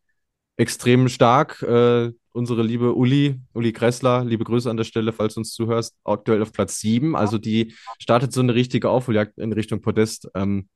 [0.62, 1.62] extrem stark.
[1.64, 5.95] Äh, unsere liebe Uli, Uli Kressler, liebe Grüße an der Stelle, falls du uns zuhörst,
[6.03, 7.16] aktuell auf Platz 7.
[7.16, 10.30] Also die startet so eine richtige Aufholjagd in Richtung Podest.
[10.36, 10.70] Ähm,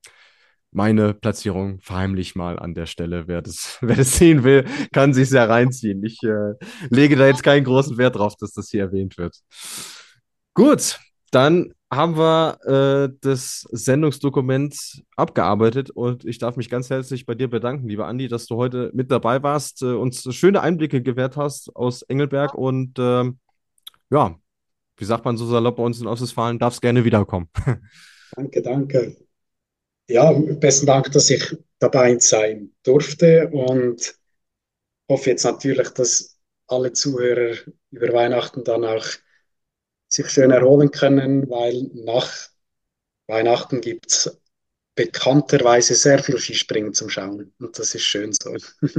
[0.72, 3.28] meine Platzierung verheimlich mal an der Stelle.
[3.28, 6.04] Wer das, wer das sehen will, kann sich sehr reinziehen.
[6.04, 6.54] Ich äh,
[6.90, 9.38] lege da jetzt keinen großen Wert drauf, dass das hier erwähnt wird.
[10.56, 17.36] Gut, dann haben wir äh, das Sendungsdokument abgearbeitet und ich darf mich ganz herzlich bei
[17.36, 21.38] dir bedanken, lieber Andi, dass du heute mit dabei warst, äh, uns schöne Einblicke gewährt
[21.38, 23.32] hast aus Engelberg und äh,
[24.12, 24.36] ja,
[24.98, 27.50] wie sagt man so salopp bei uns in Ostwestfalen, darfst gerne wiederkommen.
[28.36, 29.16] Danke, danke.
[30.10, 34.16] Ja, besten Dank, dass ich dabei sein durfte und
[35.10, 36.38] hoffe jetzt natürlich, dass
[36.68, 37.56] alle Zuhörer
[37.92, 39.06] über Weihnachten dann auch
[40.16, 42.32] sich schön erholen können, weil nach
[43.28, 44.42] Weihnachten gibt es
[44.96, 47.54] bekannterweise sehr viel Skispringen zum Schauen.
[47.60, 48.56] Und das ist schön so.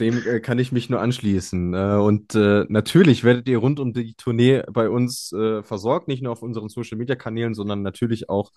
[0.00, 1.74] Dem äh, kann ich mich nur anschließen.
[1.74, 6.22] Äh, und äh, natürlich werdet ihr rund um die Tournee bei uns äh, versorgt, nicht
[6.22, 8.50] nur auf unseren Social Media Kanälen, sondern natürlich auch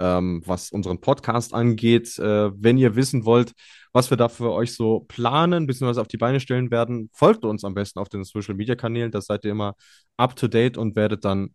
[0.00, 2.18] ähm, was unseren Podcast angeht.
[2.18, 3.52] Äh, wenn ihr wissen wollt,
[3.92, 7.64] was wir da für euch so planen, beziehungsweise auf die Beine stellen werden, folgt uns
[7.64, 9.12] am besten auf den Social Media Kanälen.
[9.12, 9.74] Da seid ihr immer
[10.16, 11.54] up to date und werdet dann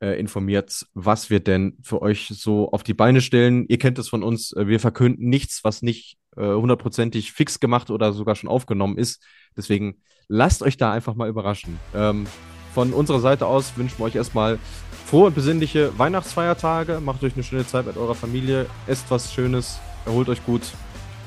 [0.00, 3.66] äh, informiert, was wir denn für euch so auf die Beine stellen.
[3.68, 7.90] Ihr kennt es von uns, äh, wir verkünden nichts, was nicht äh, hundertprozentig fix gemacht
[7.90, 9.22] oder sogar schon aufgenommen ist.
[9.56, 11.78] Deswegen lasst euch da einfach mal überraschen.
[11.94, 12.26] Ähm,
[12.74, 14.58] von unserer Seite aus wünschen wir euch erstmal
[15.06, 17.00] frohe und besinnliche Weihnachtsfeiertage.
[17.00, 18.66] Macht euch eine schöne Zeit mit eurer Familie.
[18.86, 19.78] Esst was Schönes.
[20.06, 20.62] Erholt euch gut.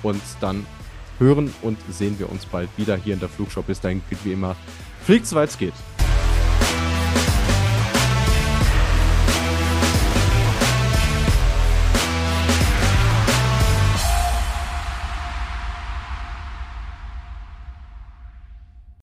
[0.03, 0.65] Und dann
[1.19, 3.67] hören und sehen wir uns bald wieder hier in der Flugshop.
[3.67, 4.55] Bis dahin, wie immer,
[5.03, 5.73] fliegt, soweit es geht.